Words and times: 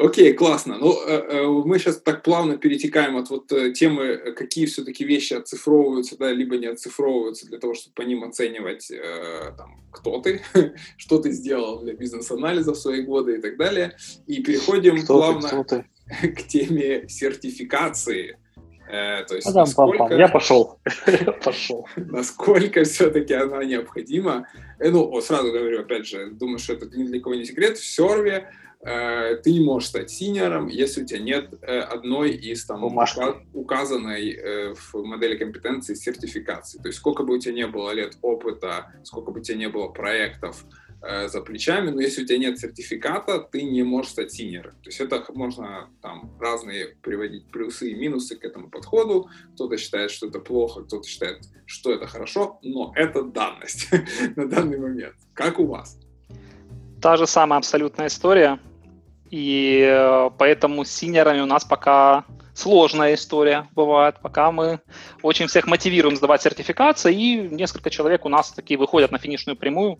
Окей, 0.00 0.32
классно. 0.32 0.78
Ну, 0.78 0.96
э, 1.06 1.12
э, 1.12 1.46
мы 1.46 1.78
сейчас 1.78 2.00
так 2.00 2.22
плавно 2.22 2.56
перетекаем 2.56 3.16
от 3.16 3.28
вот 3.28 3.52
э, 3.52 3.72
темы, 3.72 4.32
какие 4.34 4.64
все-таки 4.64 5.04
вещи 5.04 5.34
оцифровываются, 5.34 6.16
да, 6.16 6.32
либо 6.32 6.56
не 6.56 6.66
оцифровываются 6.66 7.46
для 7.46 7.58
того, 7.58 7.74
чтобы 7.74 7.94
по 7.94 8.02
ним 8.02 8.24
оценивать, 8.24 8.90
там, 9.58 9.84
кто 9.92 10.20
ты, 10.20 10.42
что 10.96 11.18
ты 11.18 11.32
сделал 11.32 11.80
для 11.80 11.92
бизнес-анализа 11.92 12.72
в 12.72 12.78
свои 12.78 13.02
годы 13.02 13.36
и 13.36 13.40
так 13.40 13.58
далее. 13.58 13.96
И 14.26 14.42
переходим 14.42 15.02
кто 15.02 15.18
плавно 15.18 15.64
ты, 15.64 15.84
ты? 16.08 16.28
к 16.34 16.46
теме 16.46 17.06
сертификации. 17.08 18.38
То 18.88 19.36
есть, 19.36 19.46
Адам, 19.46 19.66
насколько, 19.66 20.14
Я 20.14 20.26
пошел. 20.26 20.80
пошел. 21.44 21.86
Насколько 21.94 22.82
все-таки 22.82 23.34
она 23.34 23.62
необходима. 23.62 24.48
Ну, 24.80 25.20
сразу 25.20 25.52
говорю, 25.52 25.82
опять 25.82 26.08
же, 26.08 26.32
думаю, 26.32 26.58
что 26.58 26.72
это 26.72 26.86
ни 26.86 27.04
для 27.04 27.20
кого 27.20 27.36
не 27.36 27.44
секрет. 27.44 27.78
В 27.78 27.86
серве 27.86 28.50
ты 28.82 29.52
не 29.52 29.60
можешь 29.60 29.90
стать 29.90 30.10
синьором, 30.10 30.68
если 30.68 31.02
у 31.02 31.06
тебя 31.06 31.20
нет 31.20 31.52
э, 31.60 31.80
одной 31.80 32.30
из 32.30 32.64
там 32.64 32.80
Бумажки. 32.80 33.20
указанной 33.52 34.30
э, 34.30 34.74
в 34.74 34.94
модели 35.04 35.36
компетенции 35.36 35.94
сертификации. 35.94 36.78
То 36.78 36.88
есть 36.88 36.98
сколько 36.98 37.22
бы 37.22 37.34
у 37.34 37.38
тебя 37.38 37.52
не 37.52 37.66
было 37.66 37.90
лет 37.90 38.16
опыта, 38.22 38.90
сколько 39.04 39.32
бы 39.32 39.40
у 39.40 39.42
тебя 39.42 39.58
не 39.58 39.68
было 39.68 39.88
проектов 39.88 40.64
за 41.28 41.40
плечами, 41.40 41.88
но 41.88 42.02
если 42.02 42.24
у 42.24 42.26
тебя 42.26 42.36
нет 42.36 42.58
сертификата, 42.58 43.38
ты 43.38 43.62
не 43.62 43.82
можешь 43.82 44.12
стать 44.12 44.32
синьором. 44.32 44.72
То 44.82 44.90
есть 44.90 45.00
это 45.00 45.24
можно 45.32 45.88
там 46.02 46.36
разные 46.38 46.88
приводить 47.00 47.50
плюсы 47.50 47.92
и 47.92 47.94
минусы 47.94 48.36
к 48.36 48.44
этому 48.44 48.68
подходу. 48.68 49.30
Кто-то 49.54 49.78
считает, 49.78 50.10
что 50.10 50.26
это 50.26 50.40
плохо, 50.40 50.82
кто-то 50.82 51.08
считает, 51.08 51.38
что 51.64 51.90
это 51.90 52.06
хорошо, 52.06 52.58
но 52.62 52.92
это 52.96 53.22
данность 53.22 53.88
на 54.36 54.46
данный 54.46 54.78
момент. 54.78 55.16
Как 55.32 55.58
у 55.58 55.64
вас? 55.64 55.98
Та 57.00 57.16
же 57.16 57.26
самая 57.26 57.56
абсолютная 57.56 58.08
история 58.08 58.60
и 59.30 59.84
э, 59.88 60.30
поэтому 60.36 60.84
с 60.84 60.90
senior 60.90 61.23
ами 61.23 61.40
у 61.40 61.46
нас 61.46 61.64
пока 61.64 62.24
сложная 62.54 63.14
история 63.14 63.68
бывает, 63.74 64.16
пока 64.20 64.50
мы 64.50 64.80
очень 65.22 65.46
всех 65.46 65.66
мотивируем 65.66 66.16
сдавать 66.16 66.42
сертификации, 66.42 67.14
и 67.14 67.48
несколько 67.48 67.90
человек 67.90 68.24
у 68.24 68.28
нас 68.28 68.50
такие 68.50 68.78
выходят 68.78 69.12
на 69.12 69.18
финишную 69.18 69.56
прямую. 69.56 69.98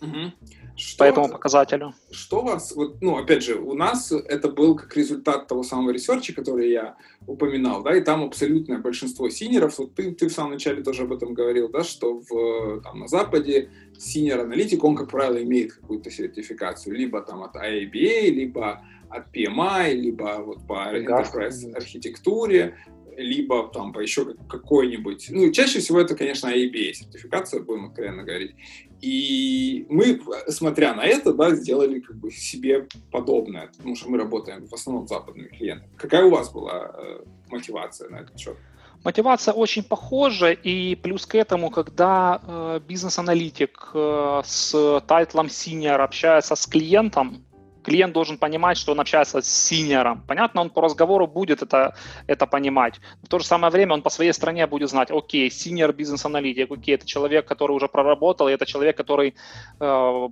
Угу. 0.00 0.32
Что, 0.76 0.98
по 0.98 1.04
этому 1.04 1.28
показателю. 1.28 1.94
Что 2.10 2.40
у 2.40 2.44
вас, 2.44 2.74
вот, 2.74 3.02
ну, 3.02 3.18
опять 3.18 3.42
же, 3.42 3.56
у 3.56 3.74
нас 3.74 4.10
это 4.10 4.48
был 4.48 4.74
как 4.74 4.96
результат 4.96 5.46
того 5.46 5.62
самого 5.62 5.90
research 5.90 6.25
а, 6.25 6.34
который 6.34 6.70
я 6.70 6.96
упоминал, 7.26 7.82
да, 7.82 7.94
и 7.96 8.00
там 8.00 8.24
абсолютное 8.24 8.78
большинство 8.78 9.28
senior 9.28 9.61
ов, 9.61 9.78
вот 9.78 9.94
ты, 9.94 10.12
ты 10.12 10.28
в 10.28 10.32
самом 10.32 10.52
начале 10.52 10.82
тоже 10.82 11.02
об 11.02 11.12
этом 11.12 11.34
говорил, 11.34 11.68
да, 11.68 11.84
что 11.84 12.22
в, 12.28 12.80
там, 12.82 13.00
на 13.00 13.08
Западе 13.08 13.70
senior-аналитик, 13.98 14.82
он, 14.82 14.96
как 14.96 15.10
правило, 15.10 15.42
имеет 15.42 15.74
какую-то 15.74 16.10
сертификацию, 16.10 16.96
либо 16.96 17.20
там 17.20 17.42
от 17.42 17.54
IIBA, 17.54 18.30
либо 18.30 18.82
от 19.10 19.34
PMI, 19.34 19.92
либо 19.92 20.42
вот 20.44 20.66
по 20.66 20.90
enterprise 20.96 21.70
архитектуре, 21.74 22.76
либо 23.16 23.68
там 23.68 23.92
по 23.92 24.00
еще 24.00 24.34
какой-нибудь, 24.48 25.28
ну, 25.30 25.50
чаще 25.52 25.80
всего 25.80 26.00
это, 26.00 26.14
конечно, 26.14 26.48
IIBA 26.48 26.92
сертификация, 26.92 27.60
будем 27.60 27.86
откровенно 27.86 28.22
говорить. 28.22 28.54
И 29.00 29.84
мы, 29.88 30.20
смотря 30.48 30.94
на 30.94 31.04
это, 31.04 31.32
да, 31.34 31.54
сделали 31.54 32.00
как 32.00 32.16
бы 32.16 32.30
себе 32.30 32.86
подобное, 33.10 33.70
потому 33.76 33.96
что 33.96 34.08
мы 34.08 34.18
работаем 34.18 34.66
в 34.66 34.72
основном 34.72 35.06
с 35.06 35.10
западными 35.10 35.48
клиентами. 35.48 35.90
Какая 35.96 36.24
у 36.24 36.30
вас 36.30 36.52
была 36.52 36.92
э, 36.94 37.24
мотивация 37.50 38.08
на 38.10 38.20
этот 38.20 38.38
счет? 38.38 38.56
Мотивация 39.04 39.52
очень 39.54 39.82
похожа, 39.82 40.52
и 40.52 40.94
плюс 40.94 41.26
к 41.26 41.34
этому, 41.34 41.70
когда 41.70 42.40
э, 42.46 42.80
бизнес-аналитик 42.86 43.90
э, 43.92 44.42
с 44.44 45.02
title 45.08 45.35
ом 45.35 45.46
senior 45.46 45.96
общается 45.96 46.54
с 46.54 46.66
клиентом, 46.66 47.44
клиент 47.82 48.12
должен 48.12 48.38
понимать, 48.38 48.78
что 48.78 48.92
он 48.92 49.00
общается 49.00 49.40
с 49.40 49.46
senior 49.46 49.97
ом. 49.97 50.22
Понятно, 50.26 50.60
он 50.60 50.70
по 50.70 50.80
разговору 50.80 51.26
будет 51.26 51.62
это, 51.62 51.94
это 52.26 52.46
понимать. 52.46 53.00
В 53.22 53.28
то 53.28 53.38
же 53.38 53.44
самое 53.44 53.70
время 53.70 53.94
он 53.94 54.02
по 54.02 54.10
своей 54.10 54.32
стороне 54.32 54.66
будет 54.66 54.90
знать, 54.90 55.10
окей, 55.10 55.50
senior 55.50 55.92
бизнес-аналитик, 55.92 56.70
окей, 56.70 56.94
это 56.94 57.06
человек, 57.06 57.46
который 57.46 57.72
уже 57.72 57.88
проработал, 57.88 58.48
и 58.48 58.52
это 58.52 58.66
человек, 58.66 58.96
который, 58.96 59.34
э, 59.80 60.28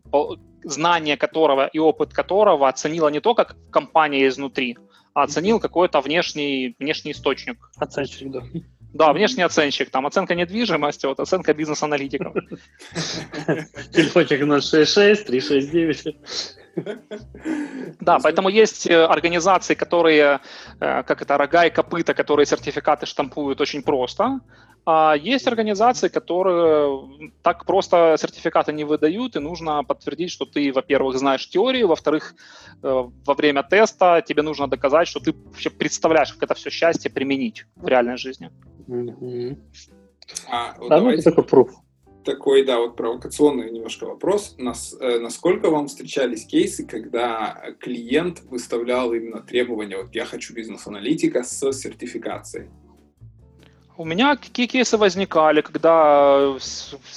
знание 0.64 1.16
которого 1.16 1.66
и 1.66 1.78
опыт 1.78 2.12
которого 2.12 2.68
оценила 2.68 3.08
не 3.08 3.20
то, 3.20 3.34
как 3.34 3.56
компания 3.70 4.26
изнутри, 4.26 4.76
а 5.14 5.24
оценил 5.24 5.60
какой-то 5.60 6.00
внешний, 6.00 6.76
внешний 6.78 7.12
источник. 7.12 7.70
Оценщик, 7.76 8.30
да. 8.30 8.42
Да, 8.92 9.12
внешний 9.12 9.44
оценщик, 9.44 9.90
там 9.90 10.06
оценка 10.06 10.34
недвижимости, 10.34 11.06
вот 11.06 11.20
оценка 11.20 11.54
бизнес-аналитиков. 11.54 12.34
Телефончик 13.92 14.40
066 14.40 15.26
369. 15.26 16.16
Да, 18.00 18.18
поэтому 18.22 18.48
есть 18.48 18.86
э, 18.86 19.04
организации, 19.04 19.74
которые, 19.74 20.40
э, 20.80 21.02
как 21.02 21.22
это, 21.22 21.36
рога 21.36 21.66
и 21.66 21.70
копыта, 21.70 22.14
которые 22.14 22.46
сертификаты 22.46 23.06
штампуют 23.06 23.60
очень 23.60 23.82
просто, 23.82 24.40
а 24.86 25.14
есть 25.14 25.46
организации, 25.46 26.08
которые 26.08 27.32
так 27.42 27.64
просто 27.66 28.16
сертификаты 28.18 28.72
не 28.72 28.84
выдают, 28.84 29.36
и 29.36 29.40
нужно 29.40 29.84
подтвердить, 29.84 30.30
что 30.30 30.46
ты, 30.46 30.72
во-первых, 30.72 31.18
знаешь 31.18 31.48
теорию, 31.48 31.88
во-вторых, 31.88 32.34
э, 32.82 33.04
во 33.26 33.34
время 33.34 33.62
теста 33.62 34.22
тебе 34.26 34.42
нужно 34.42 34.68
доказать, 34.68 35.08
что 35.08 35.20
ты 35.20 35.32
вообще 35.32 35.70
представляешь, 35.70 36.32
как 36.32 36.44
это 36.44 36.54
все 36.54 36.70
счастье 36.70 37.10
применить 37.10 37.66
в 37.76 37.86
реальной 37.88 38.16
жизни. 38.16 38.50
Mm-hmm. 38.88 39.58
А, 40.50 40.74
вот 40.78 40.88
да, 40.88 41.00
ну, 41.00 41.10
это 41.10 41.22
такой 41.22 41.44
пруф 41.44 41.70
такой, 42.24 42.64
да, 42.64 42.78
вот 42.78 42.96
провокационный 42.96 43.70
немножко 43.70 44.04
вопрос. 44.04 44.54
Нас, 44.58 44.96
э, 44.98 45.18
насколько 45.18 45.70
вам 45.70 45.88
встречались 45.88 46.44
кейсы, 46.44 46.86
когда 46.86 47.74
клиент 47.80 48.42
выставлял 48.44 49.12
именно 49.12 49.40
требования, 49.40 49.96
вот 49.96 50.14
я 50.14 50.24
хочу 50.24 50.54
бизнес-аналитика 50.54 51.42
с 51.42 51.72
сертификацией? 51.72 52.68
У 54.00 54.04
меня 54.06 54.36
какие 54.36 54.66
кейсы 54.66 54.96
возникали, 54.96 55.60
когда 55.60 56.56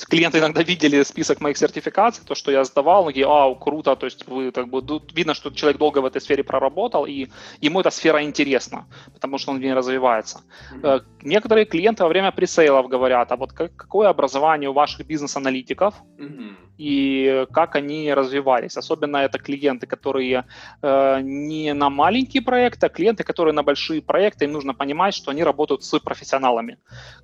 клиенты 0.09 0.39
иногда 0.39 0.63
видели 0.63 1.01
список 1.03 1.39
моих 1.39 1.55
сертификаций, 1.55 2.25
то, 2.27 2.35
что 2.35 2.51
я 2.51 2.65
сдавал, 2.65 3.07
и 3.07 3.21
ау, 3.21 3.55
круто, 3.55 3.95
то 3.95 4.05
есть 4.05 4.27
вы 4.27 4.51
как 4.51 4.67
бы 4.67 4.83
видно, 5.13 5.33
что 5.33 5.49
человек 5.51 5.79
долго 5.79 5.99
в 5.99 6.05
этой 6.05 6.19
сфере 6.19 6.43
проработал, 6.43 7.05
и 7.05 7.29
ему 7.61 7.79
эта 7.79 7.89
сфера 7.89 8.21
интересна, 8.21 8.85
потому 9.13 9.37
что 9.37 9.51
он 9.51 9.59
в 9.59 9.61
ней 9.61 9.73
развивается. 9.73 10.41
Mm-hmm. 10.73 11.03
Некоторые 11.21 11.65
клиенты 11.65 12.03
во 12.03 12.09
время 12.09 12.33
пресейлов 12.33 12.89
говорят, 12.89 13.31
а 13.31 13.37
вот 13.37 13.53
какое 13.53 14.09
образование 14.09 14.69
у 14.69 14.73
ваших 14.73 15.07
бизнес-аналитиков, 15.07 15.93
mm-hmm. 16.19 16.55
и 16.77 17.45
как 17.53 17.77
они 17.77 18.13
развивались. 18.13 18.75
Особенно 18.75 19.17
это 19.17 19.39
клиенты, 19.39 19.87
которые 19.87 20.43
э, 20.81 21.21
не 21.21 21.73
на 21.73 21.89
маленькие 21.89 22.43
проекты, 22.43 22.87
а 22.87 22.89
клиенты, 22.89 23.23
которые 23.23 23.53
на 23.53 23.63
большие 23.63 24.01
проекты, 24.01 24.43
им 24.43 24.51
нужно 24.51 24.73
понимать, 24.73 25.13
что 25.13 25.31
они 25.31 25.43
работают 25.43 25.85
с 25.85 25.99
профессионалами 25.99 26.72
профессионалами. 26.73 26.77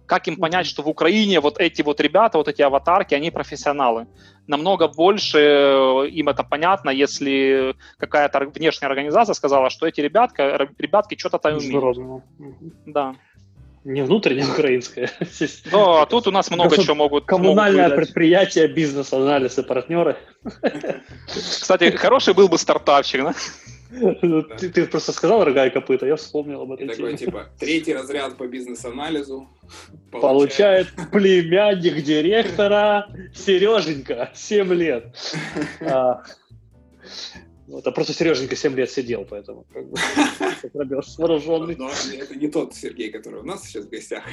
Как 0.06 0.28
им 0.28 0.38
понять, 0.38 0.66
что 0.66 0.82
в 0.82 0.88
Украине 0.88 1.40
вот 1.40 1.60
эти 1.60 1.84
вот 1.84 2.02
ребята, 2.02 2.38
вот 2.38 2.48
эти 2.48 2.64
аватарки, 2.64 3.16
они 3.16 3.32
профессионалы? 3.32 4.08
Намного 4.48 4.88
больше 4.88 5.38
э, 5.38 6.08
им 6.10 6.30
это 6.30 6.44
понятно, 6.44 6.90
если 6.90 7.76
какая-то 7.98 8.40
внешняя 8.56 8.88
организация 8.88 9.36
сказала, 9.36 9.70
что 9.70 9.86
эти 9.86 10.02
ребятка, 10.02 10.68
ребятки 10.80 11.16
что-то 11.18 11.38
там 11.38 11.58
умеют. 11.58 12.24
Да. 12.86 13.16
Не 13.86 14.02
внутренняя 14.04 14.48
украинская. 14.48 15.10
Да, 15.72 16.06
тут 16.06 16.28
у 16.28 16.32
нас 16.32 16.52
много 16.52 16.78
чего 16.78 16.96
могут. 16.96 17.26
Коммунальное 17.26 17.90
могут 17.90 18.06
предприятие, 18.06 18.68
бизнес, 18.68 19.14
анализ 19.14 19.58
и 19.60 19.64
партнеры. 19.64 20.16
Кстати, 21.28 21.92
хороший 21.92 22.34
был 22.34 22.50
бы 22.50 22.58
стартапчик, 22.58 23.24
да? 23.24 23.34
Ну, 23.92 24.44
ты, 24.44 24.70
ты 24.70 24.86
просто 24.86 25.12
сказал 25.12 25.44
рога 25.44 25.66
и 25.66 25.70
копыта, 25.70 26.06
я 26.06 26.16
вспомнил 26.16 26.62
об 26.62 26.72
этом. 26.72 26.88
Такой, 26.88 27.18
типа, 27.18 27.50
третий 27.60 27.94
разряд 27.94 28.38
по 28.38 28.48
бизнес-анализу. 28.48 29.48
Получает, 30.12 30.88
племянник 31.12 32.04
директора 32.04 33.08
Сереженька, 33.34 34.32
7 34.34 34.74
лет. 34.74 35.16
А, 35.82 36.24
вот, 37.70 37.86
а 37.86 37.92
просто 37.92 38.14
Сереженька 38.14 38.56
7 38.56 38.76
лет 38.76 38.90
сидел, 38.90 39.28
поэтому 39.30 39.64
как 39.72 39.88
бы 39.88 39.96
вооруженный. 41.18 41.76
Но 41.76 41.92
это 42.20 42.36
не 42.36 42.48
тот 42.48 42.74
Сергей, 42.74 43.12
который 43.12 43.42
у 43.42 43.44
нас 43.44 43.64
сейчас 43.64 43.86
в 43.86 43.90
гостях. 43.90 44.24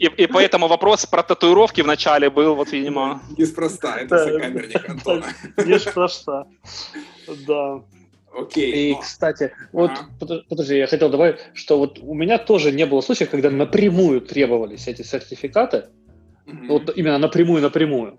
И 0.00 0.26
поэтому 0.26 0.66
вопрос 0.66 1.06
про 1.06 1.22
татуировки 1.22 1.80
в 1.80 1.86
начале 1.86 2.28
был, 2.28 2.56
вот, 2.56 2.72
видимо... 2.72 3.22
Неспроста, 3.38 4.00
это 4.00 4.24
сокамерник 4.24 4.88
Антона. 4.88 5.26
Неспроста, 5.64 6.46
да. 7.46 7.82
Окей. 8.36 8.90
И, 8.90 9.00
кстати, 9.00 9.52
вот, 9.70 9.92
подожди, 10.48 10.76
я 10.76 10.88
хотел 10.88 11.08
добавить, 11.08 11.36
что 11.52 11.78
вот 11.78 12.00
у 12.00 12.14
меня 12.14 12.38
тоже 12.38 12.72
не 12.72 12.84
было 12.84 13.00
случаев, 13.00 13.30
когда 13.30 13.48
напрямую 13.50 14.22
требовались 14.22 14.88
эти 14.88 15.02
сертификаты, 15.02 15.84
вот 16.68 16.90
именно 16.96 17.18
напрямую-напрямую 17.18 18.18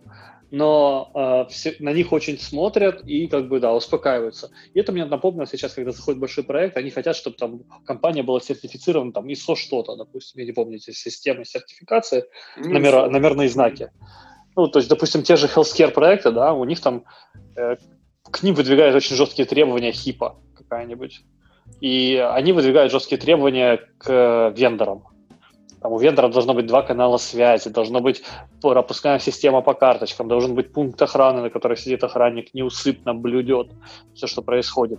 но 0.55 1.11
э, 1.13 1.51
все, 1.51 1.75
на 1.79 1.91
них 1.91 2.13
очень 2.13 2.39
смотрят 2.39 3.03
и 3.05 3.27
как 3.27 3.49
бы, 3.49 3.59
да, 3.59 3.73
успокаиваются. 3.73 4.51
И 4.73 4.79
это 4.79 4.93
мне 4.93 5.03
напомнило 5.03 5.45
сейчас, 5.45 5.73
когда 5.73 5.91
заходит 5.91 6.21
большой 6.21 6.45
проект, 6.45 6.77
они 6.77 6.91
хотят, 6.91 7.17
чтобы 7.17 7.35
там 7.35 7.63
компания 7.85 8.23
была 8.23 8.39
сертифицирована 8.39 9.11
там 9.11 9.27
ISO 9.27 9.57
что-то, 9.57 9.97
допустим, 9.97 10.39
я 10.39 10.45
не 10.45 10.53
помню, 10.53 10.77
эти 10.77 10.91
системы 10.91 11.43
сертификации, 11.43 12.23
mm-hmm. 12.57 12.69
номера, 12.69 13.09
номерные 13.09 13.49
знаки. 13.49 13.91
Ну, 14.55 14.67
то 14.69 14.79
есть, 14.79 14.87
допустим, 14.87 15.23
те 15.23 15.35
же 15.35 15.47
healthcare 15.47 15.91
проекты, 15.91 16.31
да, 16.31 16.53
у 16.53 16.63
них 16.63 16.79
там 16.79 17.03
э, 17.57 17.75
к 18.23 18.41
ним 18.41 18.55
выдвигают 18.55 18.95
очень 18.95 19.17
жесткие 19.17 19.45
требования 19.45 19.91
хипа 19.91 20.37
какая-нибудь. 20.55 21.19
И 21.81 22.15
они 22.15 22.53
выдвигают 22.53 22.93
жесткие 22.93 23.19
требования 23.19 23.81
к 23.97 24.53
вендорам. 24.55 25.03
Там 25.85 25.93
у 25.93 25.99
вендора 25.99 26.29
должно 26.29 26.55
быть 26.55 26.65
два 26.65 26.81
канала 26.81 27.17
связи, 27.17 27.69
должна 27.69 27.99
быть 27.99 28.23
пропускная 28.59 29.19
система 29.19 29.61
по 29.61 29.75
карточкам, 29.75 30.27
должен 30.27 30.55
быть 30.55 30.73
пункт 30.73 30.99
охраны, 30.99 31.43
на 31.43 31.51
котором 31.51 31.77
сидит 31.77 32.03
охранник, 32.03 32.55
неусыпно 32.55 33.13
блюдет 33.13 33.67
все, 34.15 34.25
что 34.25 34.41
происходит. 34.41 34.97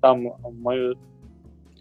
Там 0.00 0.28
мы, 0.62 0.94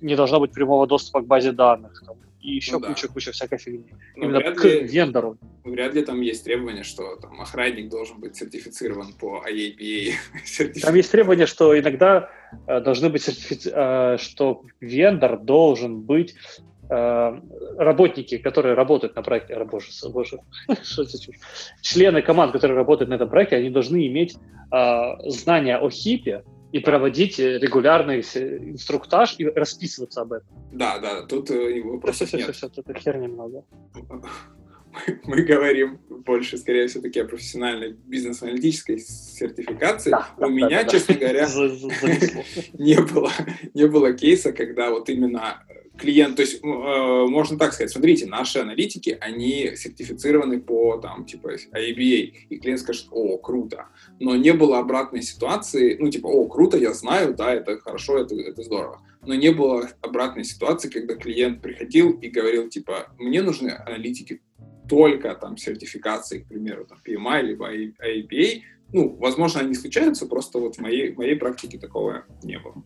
не 0.01 0.15
должно 0.15 0.39
быть 0.39 0.53
прямого 0.53 0.87
доступа 0.87 1.21
к 1.21 1.27
базе 1.27 1.51
данных. 1.51 2.01
Там, 2.03 2.17
и 2.41 2.55
еще 2.55 2.79
ну, 2.79 2.87
куча-куча 2.87 3.27
да. 3.27 3.33
всякой 3.33 3.59
фигни. 3.59 3.93
Ну, 4.15 4.23
Именно 4.23 4.55
к 4.55 4.63
ли, 4.63 4.87
вендору. 4.87 5.37
Вряд 5.63 5.93
ли 5.93 6.01
там 6.01 6.19
есть 6.21 6.43
требование, 6.43 6.83
что 6.83 7.17
там 7.17 7.39
охранник 7.39 7.89
должен 7.89 8.19
быть 8.19 8.35
сертифицирован 8.35 9.13
по 9.19 9.45
IAPA. 9.47 10.13
Там 10.81 10.95
есть 10.95 11.11
требование, 11.11 11.45
что 11.45 11.77
иногда 11.77 12.31
э, 12.65 12.81
должны 12.81 13.09
быть 13.09 13.21
сертифици... 13.21 13.71
э, 13.71 14.17
что 14.17 14.63
вендор 14.79 15.37
должен 15.37 16.01
быть 16.01 16.33
э, 16.33 16.61
работники, 16.91 18.37
которые 18.37 18.75
работают 18.75 19.15
на 19.15 19.21
проекте, 19.21 19.53
а, 19.53 19.65
боже, 19.65 19.87
боже, 20.09 20.39
что 20.83 21.03
это 21.03 21.19
чушь, 21.19 21.37
члены 21.81 22.21
команд, 22.21 22.51
которые 22.51 22.75
работают 22.75 23.09
на 23.09 23.15
этом 23.15 23.29
проекте, 23.29 23.55
они 23.55 23.69
должны 23.69 24.07
иметь 24.07 24.35
э, 24.71 25.29
знания 25.29 25.77
о 25.77 25.89
хипе, 25.89 26.43
и 26.71 26.79
проводить 26.79 27.37
регулярный 27.37 28.21
инструктаж 28.21 29.35
и 29.39 29.45
расписываться 29.45 30.21
об 30.21 30.33
этом. 30.33 30.47
Да, 30.71 30.99
да, 30.99 31.23
тут 31.23 31.49
вопросов 31.49 32.29
все, 32.29 32.37
нет. 32.37 32.45
Все, 32.45 32.53
все, 32.53 32.69
все, 32.69 32.81
тут 32.81 32.97
хер 32.97 33.17
немного. 33.17 33.65
Мы 35.23 35.43
говорим 35.43 35.99
больше, 36.09 36.57
скорее 36.57 36.87
всего-таки, 36.87 37.19
о 37.19 37.25
профессиональной 37.25 37.93
бизнес-аналитической 37.93 38.99
сертификации. 38.99 40.11
Да, 40.11 40.27
У 40.37 40.41
да, 40.41 40.47
меня, 40.47 40.83
да, 40.83 40.89
честно 40.89 41.15
да. 41.15 41.19
говоря, 41.19 41.47
не 42.73 43.01
было, 43.01 43.31
не 43.73 43.87
было 43.87 44.13
кейса, 44.13 44.51
когда 44.51 44.91
вот 44.91 45.09
именно 45.09 45.63
клиент, 46.01 46.35
то 46.35 46.41
есть 46.41 46.63
э, 46.63 46.65
можно 46.65 47.57
так 47.57 47.73
сказать, 47.73 47.91
смотрите, 47.91 48.25
наши 48.25 48.59
аналитики, 48.59 49.17
они 49.21 49.75
сертифицированы 49.75 50.59
по 50.59 50.97
там 50.97 51.25
типа 51.25 51.53
IBA, 51.73 52.33
и 52.49 52.57
клиент 52.57 52.81
скажет, 52.81 53.07
о, 53.11 53.37
круто, 53.37 53.87
но 54.19 54.35
не 54.35 54.51
было 54.51 54.79
обратной 54.79 55.21
ситуации, 55.21 55.95
ну 55.99 56.09
типа, 56.09 56.27
о, 56.27 56.47
круто, 56.47 56.77
я 56.77 56.93
знаю, 56.93 57.35
да, 57.35 57.53
это 57.53 57.79
хорошо, 57.79 58.17
это, 58.17 58.35
это 58.35 58.63
здорово, 58.63 59.01
но 59.25 59.35
не 59.35 59.51
было 59.51 59.87
обратной 60.01 60.43
ситуации, 60.43 60.89
когда 60.89 61.15
клиент 61.15 61.61
приходил 61.61 62.11
и 62.11 62.27
говорил, 62.29 62.67
типа, 62.67 63.13
мне 63.19 63.41
нужны 63.41 63.69
аналитики 63.69 64.41
только 64.89 65.35
там 65.35 65.55
сертификации, 65.57 66.39
к 66.39 66.47
примеру, 66.47 66.85
там 66.85 66.97
PMI 67.05 67.41
либо 67.43 67.71
IBA, 67.71 68.61
ну, 68.93 69.15
возможно, 69.15 69.61
они 69.61 69.75
случаются, 69.75 70.25
просто 70.25 70.59
вот 70.59 70.75
в 70.75 70.79
моей, 70.79 71.13
в 71.13 71.17
моей 71.17 71.35
практике 71.35 71.77
такого 71.77 72.25
не 72.43 72.59
было. 72.59 72.83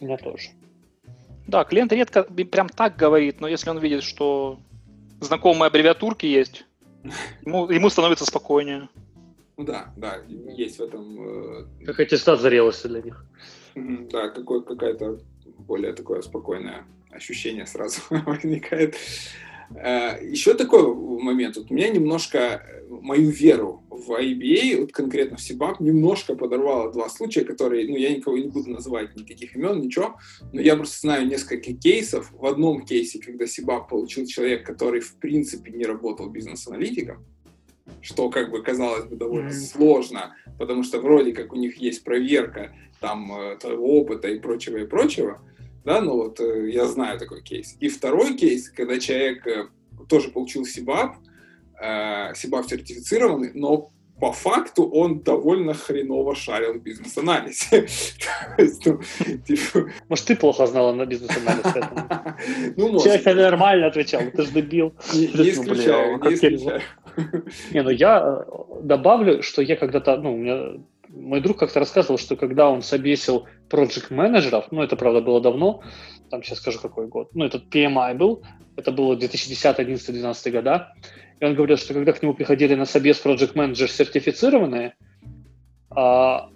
У 0.00 0.04
меня 0.04 0.18
тоже. 0.18 0.50
Да, 1.48 1.64
клиент 1.64 1.92
редко 1.92 2.24
прям 2.24 2.68
так 2.68 2.96
говорит, 2.96 3.40
но 3.40 3.48
если 3.48 3.70
он 3.70 3.78
видит, 3.78 4.02
что 4.02 4.60
знакомые 5.20 5.68
аббревиатурки 5.68 6.26
есть, 6.26 6.66
ему, 7.44 7.68
ему 7.70 7.88
становится 7.88 8.26
спокойнее. 8.26 8.88
Ну 9.56 9.64
да, 9.64 9.92
да, 9.96 10.18
есть 10.28 10.78
в 10.78 10.82
этом... 10.82 11.62
Э... 11.80 11.86
Как 11.86 11.98
аттестат 12.00 12.40
зрелости 12.40 12.86
для 12.86 13.00
них. 13.00 13.24
Да, 13.74 14.28
какое, 14.28 14.60
какое-то 14.60 15.18
более 15.58 15.94
такое 15.94 16.20
спокойное 16.20 16.84
ощущение 17.10 17.66
сразу 17.66 18.02
возникает. 18.10 18.96
Э, 19.74 20.18
Еще 20.22 20.54
такой 20.54 20.94
момент. 20.94 21.56
Вот 21.56 21.70
у 21.70 21.74
меня 21.74 21.88
немножко 21.88 22.38
э, 22.38 22.82
мою 22.88 23.30
веру 23.30 23.84
в 23.90 24.10
IBA, 24.12 24.80
вот 24.80 24.92
конкретно 24.92 25.36
в 25.36 25.40
CBAP, 25.40 25.76
немножко 25.80 26.34
подорвало 26.34 26.92
два 26.92 27.08
случая, 27.08 27.44
которые, 27.44 27.88
ну, 27.88 27.96
я 27.96 28.14
никого 28.14 28.38
не 28.38 28.48
буду 28.48 28.70
называть, 28.70 29.16
никаких 29.16 29.56
имен, 29.56 29.80
ничего, 29.80 30.16
но 30.52 30.60
я 30.60 30.76
просто 30.76 31.00
знаю 31.00 31.26
несколько 31.26 31.72
кейсов. 31.72 32.32
В 32.32 32.46
одном 32.46 32.84
кейсе, 32.84 33.20
когда 33.20 33.44
CBAP 33.44 33.88
получил 33.88 34.26
человек, 34.26 34.66
который, 34.66 35.00
в 35.00 35.14
принципе, 35.16 35.72
не 35.72 35.84
работал 35.84 36.30
бизнес-аналитиком, 36.30 37.24
что, 38.00 38.30
как 38.30 38.50
бы, 38.50 38.62
казалось 38.62 39.06
бы, 39.06 39.16
довольно 39.16 39.48
mm-hmm. 39.48 39.72
сложно, 39.72 40.34
потому 40.58 40.82
что 40.82 41.00
вроде 41.00 41.32
как 41.32 41.52
у 41.52 41.56
них 41.56 41.76
есть 41.76 42.04
проверка 42.04 42.74
там 43.00 43.32
э, 43.32 43.56
твоего 43.56 44.00
опыта 44.00 44.28
и 44.28 44.38
прочего, 44.38 44.78
и 44.78 44.86
прочего, 44.86 45.40
да, 45.88 46.02
ну 46.02 46.16
вот 46.16 46.38
э, 46.40 46.70
я 46.70 46.86
знаю 46.86 47.18
такой 47.18 47.42
кейс. 47.42 47.76
И 47.80 47.88
второй 47.88 48.36
кейс, 48.36 48.68
когда 48.68 48.98
человек 48.98 49.46
э, 49.46 49.68
тоже 50.06 50.28
получил 50.28 50.66
Сибап, 50.66 51.16
э, 51.80 52.34
Сибап 52.34 52.66
сертифицированный, 52.66 53.52
но 53.54 53.88
по 54.20 54.32
факту 54.32 54.84
он 54.84 55.20
довольно 55.20 55.72
хреново 55.72 56.34
шарил 56.34 56.74
в 56.74 56.82
бизнес-анализе. 56.82 57.86
Ну, 58.58 59.00
типа 59.46 59.90
может, 60.08 60.26
ты 60.26 60.36
плохо 60.36 60.66
знала 60.66 60.92
на 60.92 61.06
бизнес-анализ? 61.06 61.64
Ну. 62.76 63.00
Человек 63.00 63.24
нормально 63.24 63.86
отвечал, 63.86 64.20
ты 64.36 64.42
же 64.42 64.50
дебил. 64.50 64.92
Не 65.14 65.50
исключаю, 65.50 66.18
не 66.22 66.34
исключаю. 66.34 66.82
Не, 67.72 67.82
ну 67.82 67.90
я 67.90 68.44
добавлю, 68.82 69.42
что 69.42 69.62
я 69.62 69.76
когда-то, 69.76 70.18
ну, 70.18 70.34
у 70.34 70.36
меня 70.36 70.82
мой 71.08 71.40
друг 71.40 71.58
как-то 71.58 71.80
рассказывал, 71.80 72.18
что 72.18 72.36
когда 72.36 72.68
он 72.68 72.82
собесил 72.82 73.46
проект 73.68 74.10
менеджеров 74.10 74.66
ну, 74.70 74.82
это, 74.82 74.96
правда, 74.96 75.20
было 75.20 75.40
давно, 75.40 75.82
там 76.30 76.42
сейчас 76.42 76.58
скажу, 76.58 76.78
какой 76.80 77.06
год, 77.06 77.30
ну, 77.34 77.44
этот 77.44 77.72
PMI 77.74 78.14
был, 78.14 78.42
это 78.76 78.92
было 78.92 79.16
2010, 79.16 79.78
11, 79.78 80.14
12 80.14 80.52
года, 80.52 80.94
и 81.40 81.44
он 81.44 81.54
говорил, 81.54 81.76
что 81.76 81.94
когда 81.94 82.12
к 82.12 82.22
нему 82.22 82.34
приходили 82.34 82.74
на 82.74 82.84
собес 82.84 83.18
проект 83.18 83.54
менеджер 83.54 83.90
сертифицированные, 83.90 84.94
а, 85.90 86.50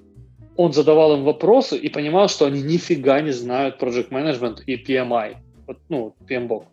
он 0.57 0.73
задавал 0.73 1.17
им 1.17 1.25
вопросы 1.25 1.77
и 1.79 1.89
понимал, 1.89 2.29
что 2.29 2.47
они 2.47 2.63
нифига 2.63 3.21
не 3.21 3.33
знают 3.33 3.81
project 3.81 4.11
management 4.11 4.63
и 4.67 4.77
PMI, 4.77 5.37
вот, 5.67 5.79
ну, 5.89 6.15
PMBOK. 6.29 6.65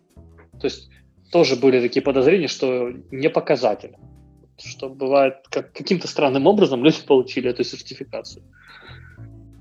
То 0.60 0.66
есть 0.66 0.90
тоже 1.32 1.56
были 1.56 1.80
такие 1.80 2.02
подозрения, 2.02 2.48
что 2.48 2.90
не 3.10 3.30
показатель 3.30 3.96
что 4.68 4.88
бывает 4.88 5.36
как, 5.50 5.72
каким-то 5.72 6.08
странным 6.08 6.46
образом 6.46 6.84
люди 6.84 7.02
получили 7.06 7.50
эту 7.50 7.64
сертификацию. 7.64 8.42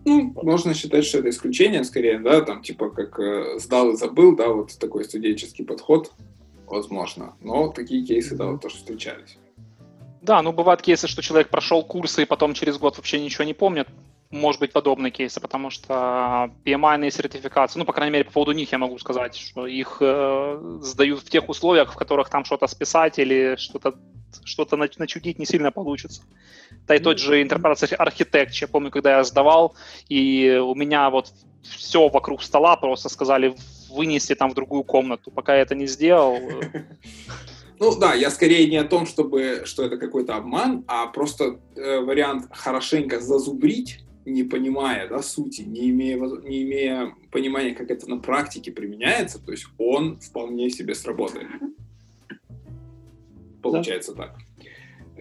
Ну, 0.05 0.33
можно 0.41 0.73
считать, 0.73 1.05
что 1.05 1.19
это 1.19 1.29
исключение 1.29 1.83
скорее, 1.83 2.19
да, 2.19 2.41
там 2.41 2.61
типа 2.61 2.89
как 2.89 3.19
э, 3.19 3.59
сдал 3.59 3.91
и 3.91 3.95
забыл, 3.95 4.35
да, 4.35 4.47
вот 4.47 4.77
такой 4.79 5.03
студенческий 5.03 5.65
подход, 5.65 6.11
возможно. 6.65 7.35
Но 7.41 7.67
такие 7.69 8.05
кейсы, 8.05 8.35
да, 8.35 8.47
вот 8.47 8.61
тоже 8.61 8.77
встречались. 8.77 9.37
Да, 10.21 10.41
ну 10.41 10.51
бывают 10.51 10.81
кейсы, 10.81 11.07
что 11.07 11.21
человек 11.21 11.49
прошел 11.49 11.83
курсы 11.83 12.23
и 12.23 12.25
потом 12.25 12.53
через 12.53 12.77
год 12.77 12.97
вообще 12.97 13.19
ничего 13.19 13.43
не 13.43 13.53
помнит. 13.53 13.87
Может 14.31 14.61
быть, 14.61 14.73
подобные 14.73 15.09
кейсы, 15.09 15.39
потому 15.39 15.71
что 15.71 16.51
PMI 16.63 17.09
сертификации, 17.09 17.79
ну, 17.79 17.85
по 17.85 17.93
крайней 17.93 18.13
мере, 18.13 18.25
по 18.25 18.31
поводу 18.31 18.51
них 18.51 18.71
я 18.71 18.77
могу 18.77 18.99
сказать, 18.99 19.35
что 19.35 19.65
их 19.65 19.97
э, 20.01 20.79
сдают 20.81 21.21
в 21.21 21.29
тех 21.29 21.49
условиях, 21.49 21.91
в 21.91 21.95
которых 21.95 22.29
там 22.29 22.45
что-то 22.45 22.67
списать 22.67 23.17
или 23.17 23.55
что-то 23.57 23.95
что-то 24.43 24.77
начудить 24.77 25.39
не 25.39 25.45
сильно 25.45 25.71
получится. 25.71 26.21
Да 26.87 26.95
и 26.95 26.99
тот 26.99 27.17
же 27.17 27.41
Enterprise 27.41 27.97
Architect, 27.97 28.49
я 28.61 28.67
помню, 28.67 28.91
когда 28.91 29.17
я 29.17 29.23
сдавал, 29.23 29.75
и 30.07 30.61
у 30.63 30.75
меня 30.75 31.09
вот 31.09 31.33
все 31.63 32.07
вокруг 32.07 32.43
стола 32.43 32.75
просто 32.75 33.09
сказали 33.09 33.55
вынести 33.89 34.35
там 34.35 34.51
в 34.51 34.53
другую 34.53 34.83
комнату. 34.83 35.31
Пока 35.31 35.55
я 35.55 35.61
это 35.61 35.73
не 35.73 35.87
сделал, 35.87 36.35
э, 36.35 36.83
ну 37.79 37.95
да, 37.95 38.13
я 38.13 38.29
скорее 38.29 38.67
не 38.67 38.77
о 38.77 38.83
том, 38.83 39.07
чтобы, 39.07 39.63
что 39.65 39.83
это 39.83 39.97
какой-то 39.97 40.35
обман, 40.35 40.83
а 40.87 41.07
просто 41.07 41.59
э, 41.75 41.99
вариант 41.99 42.47
хорошенько 42.51 43.19
зазубрить, 43.19 44.01
не 44.25 44.43
понимая 44.43 45.07
да, 45.07 45.21
сути, 45.21 45.61
не 45.61 45.89
имея, 45.89 46.17
не 46.17 46.63
имея 46.63 47.15
понимания, 47.31 47.73
как 47.73 47.89
это 47.91 48.09
на 48.09 48.17
практике 48.17 48.71
применяется, 48.71 49.43
то 49.43 49.51
есть 49.51 49.65
он 49.77 50.19
вполне 50.19 50.69
себе 50.69 50.95
сработает. 50.95 51.47
Получается 53.61 54.13
да. 54.13 54.23
так. 54.23 54.37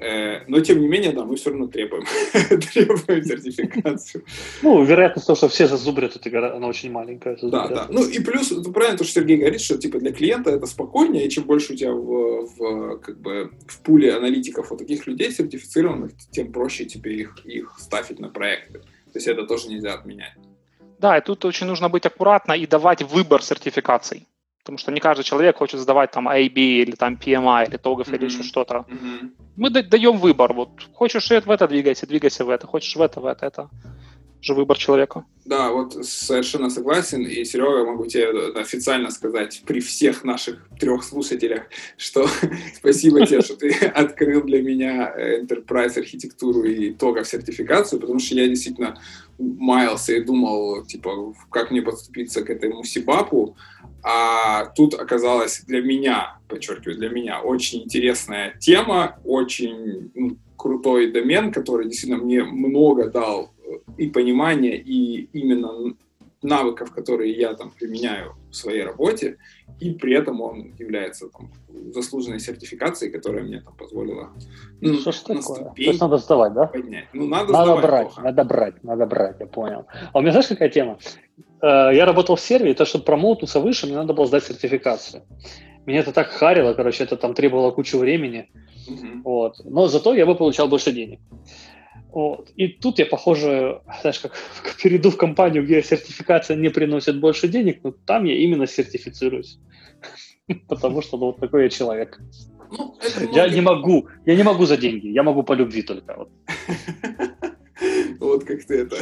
Э, 0.01 0.45
но, 0.47 0.61
тем 0.61 0.81
не 0.81 0.89
менее, 0.89 1.13
да, 1.13 1.25
мы 1.25 1.37
все 1.37 1.51
равно 1.51 1.67
требуем, 1.67 2.05
требуем 2.73 3.25
сертификацию. 3.25 4.25
Ну, 4.63 4.85
вероятность 4.85 5.27
того, 5.27 5.37
что 5.37 5.49
все 5.49 5.67
зазубрят, 5.67 6.15
это, 6.17 6.57
она 6.57 6.69
очень 6.69 6.93
маленькая. 6.93 7.37
Да, 7.43 7.69
да. 7.69 7.87
Ну, 7.91 8.05
и 8.07 8.21
плюс, 8.21 8.53
это 8.53 8.71
правильно 8.71 8.99
то, 8.99 9.05
что 9.05 9.15
Сергей 9.15 9.39
говорит, 9.39 9.61
что, 9.61 9.77
типа, 9.77 9.99
для 9.99 10.13
клиента 10.13 10.51
это 10.51 10.67
спокойнее, 10.67 11.27
и 11.27 11.31
чем 11.31 11.45
больше 11.45 11.73
у 11.73 11.77
тебя 11.77 11.93
в, 11.93 12.47
в, 12.47 12.99
как 12.99 13.21
бы, 13.21 13.51
в 13.67 13.83
пуле 13.83 14.15
аналитиков 14.15 14.71
вот 14.71 14.79
таких 14.79 15.07
людей 15.07 15.33
сертифицированных, 15.33 16.13
тем 16.31 16.53
проще 16.53 16.85
тебе 16.85 17.17
их, 17.17 17.37
их 17.45 17.75
ставить 17.79 18.21
на 18.21 18.29
проекты. 18.29 18.81
То 18.81 19.17
есть 19.17 19.27
это 19.27 19.47
тоже 19.47 19.69
нельзя 19.69 19.95
отменять. 19.95 20.35
Да, 21.01 21.19
и 21.19 21.21
тут 21.21 21.45
очень 21.45 21.67
нужно 21.67 21.89
быть 21.89 22.07
аккуратно 22.07 22.53
и 22.53 22.67
давать 22.67 23.03
выбор 23.03 23.43
сертификаций 23.43 24.27
потому 24.69 24.79
что 24.79 24.93
не 24.93 25.01
каждый 25.01 25.23
человек 25.23 25.57
хочет 25.57 25.81
сдавать 25.81 26.11
там 26.11 26.29
AB 26.29 26.53
или 26.57 26.91
там 26.91 27.15
PMI 27.15 27.69
или 27.69 27.79
TOGAF 27.79 28.05
mm-hmm. 28.05 28.17
или 28.17 28.25
еще 28.27 28.43
что-то. 28.43 28.85
Mm-hmm. 28.87 29.31
Мы 29.57 29.71
даем 29.71 30.19
выбор, 30.19 30.53
вот 30.53 30.69
хочешь 30.93 31.27
в 31.27 31.51
это 31.51 31.67
двигайся, 31.67 32.07
двигайся 32.07 32.45
в 32.45 32.51
это, 32.51 32.67
хочешь 32.67 32.95
в 32.95 33.01
это, 33.01 33.19
в 33.19 33.25
это, 33.25 33.47
это. 33.47 33.71
же 34.43 34.53
выбор 34.53 34.77
человека. 34.77 35.25
Да, 35.47 35.71
вот 35.73 36.05
совершенно 36.05 36.69
согласен. 36.69 37.23
И, 37.23 37.45
Серега, 37.45 37.91
могу 37.91 38.05
тебе 38.07 38.29
официально 38.61 39.11
сказать 39.11 39.63
при 39.67 39.81
всех 39.81 40.23
наших 40.23 40.69
трех 40.79 41.03
слушателях, 41.03 41.63
что 41.97 42.27
спасибо 42.77 43.25
тебе, 43.25 43.41
что 43.41 43.57
ты 43.57 43.71
открыл 43.95 44.43
для 44.43 44.63
меня 44.63 45.15
Enterprise 45.17 45.99
архитектуру 45.99 46.65
и 46.65 46.91
итогов 46.91 47.27
сертификацию, 47.27 48.01
потому 48.01 48.19
что 48.19 48.35
я 48.35 48.47
действительно 48.47 49.01
маялся 49.39 50.13
и 50.13 50.21
думал, 50.21 50.85
типа, 50.85 51.35
как 51.51 51.71
мне 51.71 51.81
подступиться 51.81 52.43
к 52.43 52.51
этому 52.51 52.85
Сибапу, 52.85 53.57
а 54.03 54.67
тут 54.67 54.95
оказалась 54.95 55.63
для 55.67 55.83
меня, 55.83 56.39
подчеркиваю, 56.49 56.97
для 56.97 57.09
меня 57.09 57.41
очень 57.41 57.83
интересная 57.83 58.57
тема, 58.59 59.19
очень 59.25 60.11
ну, 60.15 60.37
крутой 60.57 61.11
домен, 61.13 61.53
который 61.53 61.87
действительно 61.87 62.23
мне 62.23 62.45
много 62.45 63.11
дал 63.11 63.53
и 63.97 64.09
понимания, 64.09 64.77
и 64.77 65.29
именно 65.33 65.95
навыков, 66.43 66.93
которые 66.93 67.33
я 67.33 67.55
там 67.55 67.71
применяю 67.71 68.37
в 68.51 68.55
своей 68.55 68.83
работе, 68.85 69.39
и 69.81 69.91
при 69.91 70.15
этом 70.15 70.41
он 70.41 70.75
является 70.79 71.29
там, 71.29 71.51
заслуженной 71.93 72.41
сертификацией, 72.41 73.13
которая 73.13 73.43
мне 73.43 73.61
там 73.61 73.75
позволила 73.75 74.31
ну, 74.81 74.95
что 74.95 75.13
ж 75.13 75.17
такое? 75.17 75.65
То 75.65 75.73
есть 75.77 76.01
надо 76.01 76.19
сдавать, 76.19 76.55
да? 76.55 76.67
Поднять. 76.67 77.07
Ну, 77.13 77.27
надо, 77.27 77.53
надо 77.53 77.65
сдавать 77.65 77.85
брать, 77.85 78.07
плохо. 78.07 78.23
надо 78.23 78.45
брать, 78.45 78.85
надо 78.85 79.07
брать, 79.07 79.37
я 79.41 79.47
понял. 79.47 79.87
А 80.13 80.19
у 80.19 80.21
меня 80.21 80.31
знаешь, 80.31 80.47
какая 80.47 80.69
тема? 80.69 80.99
Э, 81.61 81.91
я 81.93 82.05
работал 82.05 82.37
в 82.37 82.41
сервере, 82.41 82.75
то, 82.75 82.85
чтобы 82.85 83.05
промоутнуться 83.05 83.61
выше, 83.61 83.87
мне 83.87 83.97
надо 83.97 84.13
было 84.15 84.27
сдать 84.27 84.45
сертификацию. 84.45 85.23
Меня 85.87 86.01
это 86.01 86.13
так 86.13 86.29
харило, 86.29 86.75
короче, 86.75 87.05
это 87.05 87.17
там 87.17 87.35
требовало 87.35 87.71
кучу 87.71 87.99
времени. 87.99 88.51
Угу. 88.89 89.23
Вот. 89.25 89.55
Но 89.65 89.89
зато 89.89 90.15
я 90.15 90.27
бы 90.27 90.35
получал 90.35 90.69
больше 90.69 90.93
денег. 90.93 91.21
Вот. 92.11 92.51
И 92.57 92.69
тут 92.69 92.99
я, 92.99 93.07
похоже, 93.07 93.81
знаешь, 94.01 94.19
как, 94.19 94.33
как 94.63 94.77
перейду 94.77 95.11
в 95.11 95.17
компанию, 95.17 95.65
где 95.65 95.83
сертификация 95.83 96.57
не 96.57 96.69
приносит 96.69 97.21
больше 97.21 97.49
денег, 97.49 97.81
но 97.83 97.93
там 97.93 98.25
я 98.25 98.37
именно 98.37 98.67
сертифицируюсь. 98.67 99.59
Потому 100.69 101.03
что 101.03 101.17
ну, 101.17 101.27
вот 101.27 101.41
такой 101.41 101.65
я 101.65 101.69
человек. 101.69 102.21
Ну, 102.71 102.95
я 103.33 103.49
не 103.49 103.63
могу, 103.63 104.09
я 104.27 104.37
не 104.37 104.43
могу 104.43 104.67
за 104.67 104.77
деньги, 104.77 105.09
я 105.09 105.23
могу 105.23 105.43
по 105.43 105.55
любви 105.55 105.83
только. 105.83 106.17
Вот, 106.17 106.31
вот 108.21 108.45
как 108.45 108.65
ты 108.65 108.83
это 108.83 108.97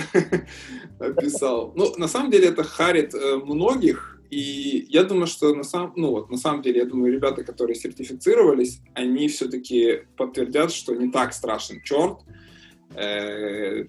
описал. 0.99 1.73
Ну, 1.75 1.93
на 1.97 2.09
самом 2.09 2.31
деле 2.31 2.49
это 2.49 2.65
харит 2.65 3.15
э, 3.15 3.37
многих, 3.37 4.19
и 4.31 4.87
я 4.89 5.05
думаю, 5.05 5.27
что 5.27 5.55
на 5.55 5.63
самом, 5.63 5.93
ну 5.97 6.11
вот, 6.11 6.31
на 6.31 6.37
самом 6.37 6.63
деле, 6.63 6.81
я 6.81 6.85
думаю, 6.87 7.13
ребята, 7.13 7.45
которые 7.45 7.77
сертифицировались, 7.77 8.81
они 8.95 9.29
все-таки 9.29 10.03
подтвердят, 10.17 10.73
что 10.73 10.95
не 10.95 11.11
так 11.11 11.33
страшен 11.33 11.81
черт, 11.83 12.21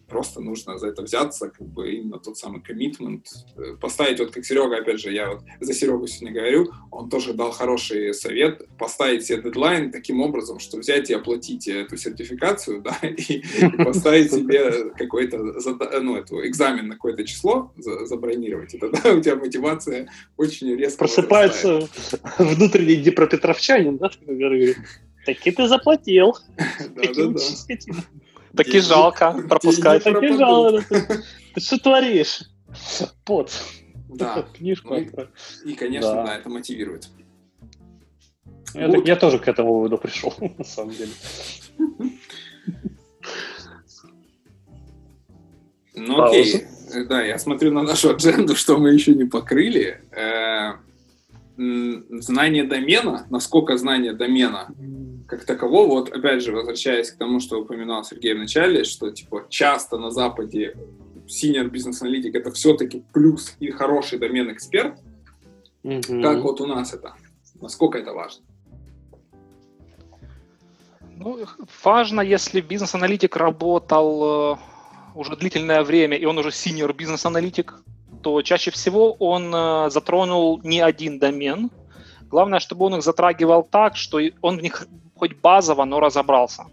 просто 0.07 0.41
нужно 0.41 0.77
за 0.77 0.87
это 0.87 1.03
взяться, 1.03 1.49
как 1.49 1.67
бы 1.67 1.91
именно 1.91 2.19
тот 2.19 2.37
самый 2.37 2.61
коммитмент, 2.61 3.27
э, 3.55 3.75
поставить, 3.79 4.19
вот 4.19 4.31
как 4.31 4.45
Серега, 4.45 4.77
опять 4.77 4.99
же, 4.99 5.11
я 5.11 5.29
вот 5.29 5.43
за 5.59 5.73
Серегу 5.73 6.07
сегодня 6.07 6.39
говорю, 6.39 6.71
он 6.91 7.09
тоже 7.09 7.33
дал 7.33 7.51
хороший 7.51 8.13
совет, 8.13 8.67
поставить 8.77 9.25
себе 9.25 9.41
дедлайн 9.41 9.91
таким 9.91 10.21
образом, 10.21 10.59
что 10.59 10.77
взять 10.77 11.09
и 11.09 11.13
оплатить 11.13 11.67
эту 11.67 11.95
сертификацию, 11.95 12.81
да, 12.81 12.97
и, 13.07 13.41
и 13.41 13.83
поставить 13.83 14.31
себе 14.31 14.91
какой-то, 14.97 15.37
ну, 16.01 16.17
эту, 16.17 16.45
экзамен 16.45 16.87
на 16.87 16.95
какое-то 16.95 17.23
число 17.23 17.71
забронировать, 17.77 18.73
и 18.73 18.77
тогда 18.77 19.13
у 19.13 19.21
тебя 19.21 19.35
мотивация 19.35 20.09
очень 20.37 20.75
резко 20.75 20.99
Просыпается 20.99 21.87
внутренний 22.39 22.97
депропетровчанин, 22.97 23.97
да, 23.97 24.09
таки 25.27 25.51
ты 25.51 25.67
заплатил. 25.67 26.37
Да, 26.95 27.03
да, 27.13 27.27
да. 27.27 27.39
Таки 28.55 28.79
жалко 28.79 29.31
пропускать. 29.49 30.03
Таки 30.03 30.37
жалко. 30.37 30.83
Ты 31.53 31.61
что 31.61 31.77
творишь? 31.79 32.41
Пот. 33.25 33.51
Да. 34.09 34.45
Книжку. 34.57 34.95
Ну, 34.95 35.27
и, 35.65 35.73
конечно, 35.73 36.13
да. 36.13 36.37
это 36.37 36.49
мотивирует. 36.49 37.09
Я, 38.73 38.87
вот. 38.87 39.07
я 39.07 39.15
тоже 39.15 39.39
к 39.39 39.47
этому 39.47 39.73
выводу 39.73 39.97
пришел, 39.97 40.33
на 40.57 40.63
самом 40.63 40.93
деле. 40.93 41.11
Ну 45.95 46.21
окей, 46.21 46.67
да, 47.09 47.23
я 47.23 47.39
смотрю 47.39 47.71
на 47.71 47.81
нашу 47.81 48.11
адженду, 48.11 48.55
что 48.55 48.77
мы 48.77 48.91
еще 48.91 49.15
не 49.15 49.25
покрыли. 49.25 49.99
Э, 50.11 50.75
знание 51.57 52.65
домена, 52.65 53.25
насколько 53.31 53.77
знание 53.77 54.13
домена 54.13 54.67
как 55.27 55.43
такового, 55.43 55.99
вот 55.99 56.09
опять 56.09 56.41
же, 56.41 56.53
возвращаясь 56.53 57.11
к 57.11 57.17
тому, 57.17 57.39
что 57.39 57.59
упоминал 57.59 58.03
Сергей 58.03 58.33
в 58.33 58.39
начале, 58.39 58.83
что 58.83 59.11
типа 59.11 59.45
часто 59.49 59.97
на 59.97 60.09
Западе 60.09 60.75
senior 61.27 61.69
бизнес-аналитик 61.69 62.33
это 62.35 62.51
все-таки 62.51 63.03
плюс 63.13 63.55
и 63.59 63.69
хороший 63.69 64.19
домен-эксперт, 64.19 64.97
mm-hmm. 65.83 66.21
как 66.21 66.43
вот 66.43 66.61
у 66.61 66.65
нас 66.65 66.93
это? 66.93 67.13
Насколько 67.59 67.97
это 67.97 68.13
важно? 68.13 68.43
Ну, 71.17 71.45
важно, 71.83 72.21
если 72.21 72.61
бизнес-аналитик 72.61 73.35
работал 73.35 74.53
э, 74.53 74.57
уже 75.15 75.35
длительное 75.35 75.83
время, 75.83 76.15
и 76.15 76.25
он 76.25 76.37
уже 76.37 76.49
senior 76.49 76.93
бизнес-аналитик, 76.93 77.81
то 78.21 78.41
чаще 78.43 78.71
всего 78.71 79.13
он 79.13 79.53
э, 79.53 79.89
затронул 79.89 80.61
не 80.63 80.79
один 80.79 81.19
домен. 81.19 81.71
Главное, 82.29 82.59
чтобы 82.59 82.85
он 82.85 82.95
их 82.95 83.03
затрагивал 83.03 83.63
так, 83.63 83.95
что 83.97 84.19
он 84.41 84.59
в 84.59 84.61
них 84.61 84.87
хоть 85.17 85.35
базово, 85.41 85.85
но 85.85 85.99
разобрался. 85.99 86.65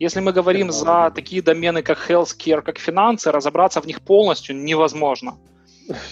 Если 0.00 0.20
мы 0.20 0.32
говорим 0.32 0.70
за 0.70 1.10
такие 1.14 1.42
домены, 1.42 1.82
как 1.82 2.10
healthcare, 2.10 2.62
как 2.62 2.78
финансы, 2.78 3.32
разобраться 3.32 3.80
в 3.80 3.86
них 3.86 4.00
полностью 4.00 4.56
невозможно. 4.56 5.38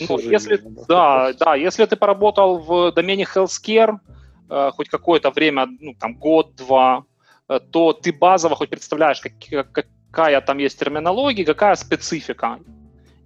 Ну, 0.09 0.19
если, 0.19 0.61
да, 0.89 1.33
да, 1.35 1.55
если 1.55 1.85
ты 1.85 1.97
поработал 1.97 2.59
в 2.59 2.93
домене 2.93 3.25
healthcare 3.25 3.99
э, 4.49 4.71
хоть 4.75 4.89
какое-то 4.89 5.31
время, 5.31 5.69
ну, 5.81 5.95
там, 5.95 6.15
год-два, 6.15 7.05
э, 7.49 7.61
то 7.61 7.93
ты 7.93 8.13
базово 8.13 8.57
хоть 8.57 8.71
представляешь, 8.71 9.21
как, 9.21 9.71
какая 10.11 10.41
там 10.41 10.59
есть 10.59 10.79
терминология, 10.79 11.45
какая 11.45 11.77
специфика. 11.77 12.59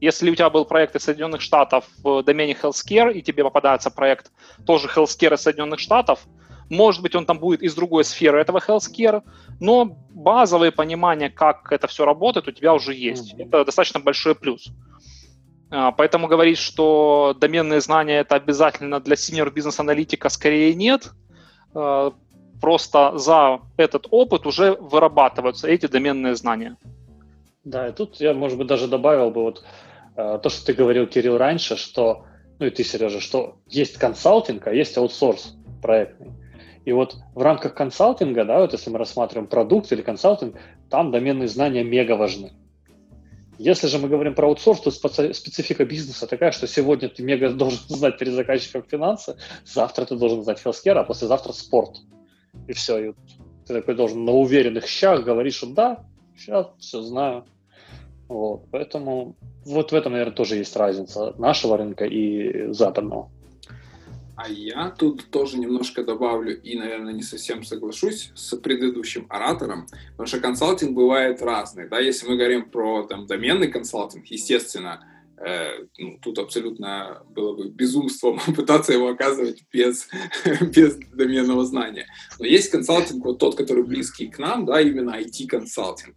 Если 0.00 0.30
у 0.30 0.34
тебя 0.34 0.50
был 0.50 0.64
проект 0.64 0.96
из 0.96 1.04
Соединенных 1.04 1.40
Штатов 1.40 1.84
в 2.02 2.22
домене 2.22 2.56
healthcare, 2.60 3.12
и 3.12 3.22
тебе 3.22 3.44
попадается 3.44 3.90
проект 3.90 4.32
тоже 4.66 4.88
healthcare 4.88 5.34
из 5.34 5.42
Соединенных 5.42 5.78
Штатов, 5.78 6.26
может 6.70 7.02
быть, 7.02 7.14
он 7.14 7.26
там 7.26 7.38
будет 7.38 7.62
из 7.62 7.74
другой 7.74 8.04
сферы 8.04 8.40
этого 8.40 8.58
healthcare, 8.58 9.22
но 9.58 9.98
базовое 10.10 10.70
понимание, 10.70 11.28
как 11.28 11.72
это 11.72 11.88
все 11.88 12.04
работает, 12.04 12.48
у 12.48 12.52
тебя 12.52 12.72
уже 12.72 12.94
есть. 12.94 13.34
Mm-hmm. 13.34 13.48
Это 13.48 13.64
достаточно 13.64 14.00
большой 14.00 14.34
плюс. 14.34 14.68
А, 15.70 15.90
поэтому 15.90 16.28
говорить, 16.28 16.58
что 16.58 17.36
доменные 17.38 17.80
знания 17.80 18.20
это 18.20 18.36
обязательно 18.36 19.00
для 19.00 19.16
senior 19.16 19.50
бизнес-аналитика, 19.52 20.28
скорее 20.28 20.74
нет. 20.74 21.10
А, 21.74 22.12
просто 22.60 23.18
за 23.18 23.60
этот 23.76 24.06
опыт 24.10 24.46
уже 24.46 24.72
вырабатываются 24.72 25.68
эти 25.68 25.86
доменные 25.86 26.36
знания. 26.36 26.76
Да, 27.64 27.88
и 27.88 27.92
тут 27.92 28.20
я, 28.20 28.32
может 28.32 28.56
быть, 28.58 28.68
даже 28.68 28.86
добавил 28.86 29.30
бы 29.30 29.42
вот 29.42 29.64
а, 30.16 30.38
то, 30.38 30.48
что 30.48 30.66
ты 30.66 30.72
говорил, 30.72 31.08
Кирилл, 31.08 31.36
раньше, 31.36 31.76
что, 31.76 32.26
ну 32.60 32.66
и 32.66 32.70
ты, 32.70 32.84
Сережа, 32.84 33.20
что 33.20 33.56
есть 33.66 33.98
консалтинг, 33.98 34.68
а 34.68 34.72
есть 34.72 34.96
аутсорс 34.96 35.56
проектный. 35.82 36.39
И 36.84 36.92
вот 36.92 37.16
в 37.34 37.42
рамках 37.42 37.74
консалтинга, 37.74 38.44
да, 38.44 38.60
вот 38.60 38.72
если 38.72 38.90
мы 38.90 38.98
рассматриваем 38.98 39.48
продукт 39.48 39.92
или 39.92 40.02
консалтинг, 40.02 40.56
там 40.88 41.10
доменные 41.10 41.48
знания 41.48 41.84
мега 41.84 42.12
важны. 42.12 42.52
Если 43.58 43.88
же 43.88 43.98
мы 43.98 44.08
говорим 44.08 44.34
про 44.34 44.48
аутсорс, 44.48 44.80
то 44.80 44.88
специфика 45.34 45.84
бизнеса 45.84 46.26
такая, 46.26 46.50
что 46.50 46.66
сегодня 46.66 47.10
ты 47.10 47.22
мега 47.22 47.50
должен 47.52 47.80
знать 47.88 48.18
перед 48.18 48.32
заказчиком 48.32 48.82
финансы, 48.82 49.36
завтра 49.66 50.06
ты 50.06 50.16
должен 50.16 50.42
знать 50.42 50.62
healthcare, 50.64 50.98
а 50.98 51.04
послезавтра 51.04 51.52
спорт. 51.52 51.98
И 52.66 52.72
все. 52.72 53.10
И 53.10 53.12
ты 53.66 53.74
такой 53.74 53.94
должен 53.94 54.24
на 54.24 54.32
уверенных 54.32 54.86
щах 54.86 55.22
говорить, 55.22 55.54
что 55.54 55.66
да, 55.66 56.04
сейчас 56.36 56.68
все 56.78 57.02
знаю. 57.02 57.44
Вот. 58.28 58.62
Поэтому 58.70 59.36
вот 59.66 59.92
в 59.92 59.94
этом, 59.94 60.12
наверное, 60.12 60.34
тоже 60.34 60.56
есть 60.56 60.74
разница 60.76 61.34
нашего 61.36 61.76
рынка 61.76 62.06
и 62.06 62.72
западного. 62.72 63.30
А 64.42 64.48
я 64.48 64.88
тут 64.88 65.26
тоже 65.30 65.58
немножко 65.58 66.02
добавлю 66.02 66.58
и, 66.62 66.74
наверное, 66.74 67.12
не 67.12 67.22
совсем 67.22 67.62
соглашусь 67.62 68.30
с 68.34 68.56
предыдущим 68.56 69.26
оратором, 69.28 69.86
потому 70.12 70.26
что 70.26 70.40
консалтинг 70.40 70.92
бывает 70.92 71.42
разный. 71.42 71.86
Да? 71.90 72.00
Если 72.00 72.26
мы 72.26 72.36
говорим 72.38 72.70
про 72.70 73.02
там, 73.02 73.26
доменный 73.26 73.68
консалтинг, 73.68 74.24
естественно, 74.28 75.04
э, 75.36 75.84
ну, 75.98 76.18
тут 76.22 76.38
абсолютно 76.38 77.22
было 77.28 77.54
бы 77.54 77.68
безумством 77.68 78.40
пытаться 78.56 78.94
его 78.94 79.08
оказывать 79.08 79.62
без, 79.70 80.08
без 80.74 80.96
доменного 81.12 81.66
знания. 81.66 82.06
Но 82.38 82.46
есть 82.46 82.70
консалтинг, 82.70 83.22
вот 83.22 83.38
тот, 83.38 83.56
который 83.56 83.84
близкий 83.84 84.28
к 84.28 84.38
нам, 84.38 84.64
да, 84.64 84.80
именно 84.80 85.20
IT-консалтинг. 85.20 86.16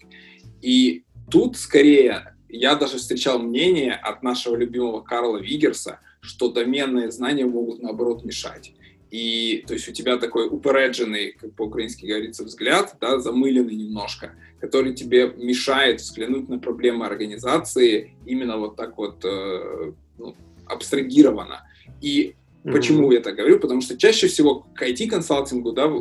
И 0.62 1.04
тут 1.30 1.58
скорее 1.58 2.38
я 2.48 2.76
даже 2.76 3.00
встречал 3.00 3.40
мнение 3.40 3.96
от 3.96 4.24
нашего 4.24 4.56
любимого 4.56 5.02
Карла 5.02 5.40
Вигерса– 5.40 6.00
что 6.24 6.50
доменные 6.50 7.12
знания 7.12 7.46
могут, 7.46 7.82
наоборот, 7.82 8.24
мешать. 8.24 8.74
и 9.12 9.64
то 9.68 9.74
есть 9.74 9.88
у 9.90 9.92
тебя 9.92 10.18
такой 10.18 10.48
упередженный, 10.48 11.34
как 11.34 11.54
по-украински 11.54 12.06
говорится, 12.06 12.44
взгляд, 12.46 12.96
да, 13.02 13.20
замыленный 13.20 13.76
немножко, 13.76 14.34
который 14.60 14.94
тебе 14.96 15.34
мешает 15.38 16.00
взглянуть 16.00 16.48
на 16.48 16.60
проблемы 16.60 17.06
организации 17.06 18.16
именно 18.26 18.58
вот 18.58 18.78
так 18.78 18.98
вот 18.98 19.24
э, 19.26 19.92
ну, 20.18 20.36
абстрагированно. 20.66 21.68
И 22.02 22.36
mm-hmm. 22.64 22.72
почему 22.72 23.12
я 23.12 23.20
так 23.20 23.36
говорю? 23.36 23.60
Потому 23.60 23.82
что 23.82 23.98
чаще 23.98 24.28
всего 24.28 24.66
к 24.74 24.82
IT-консалтингу 24.82 25.74
да, 25.74 25.92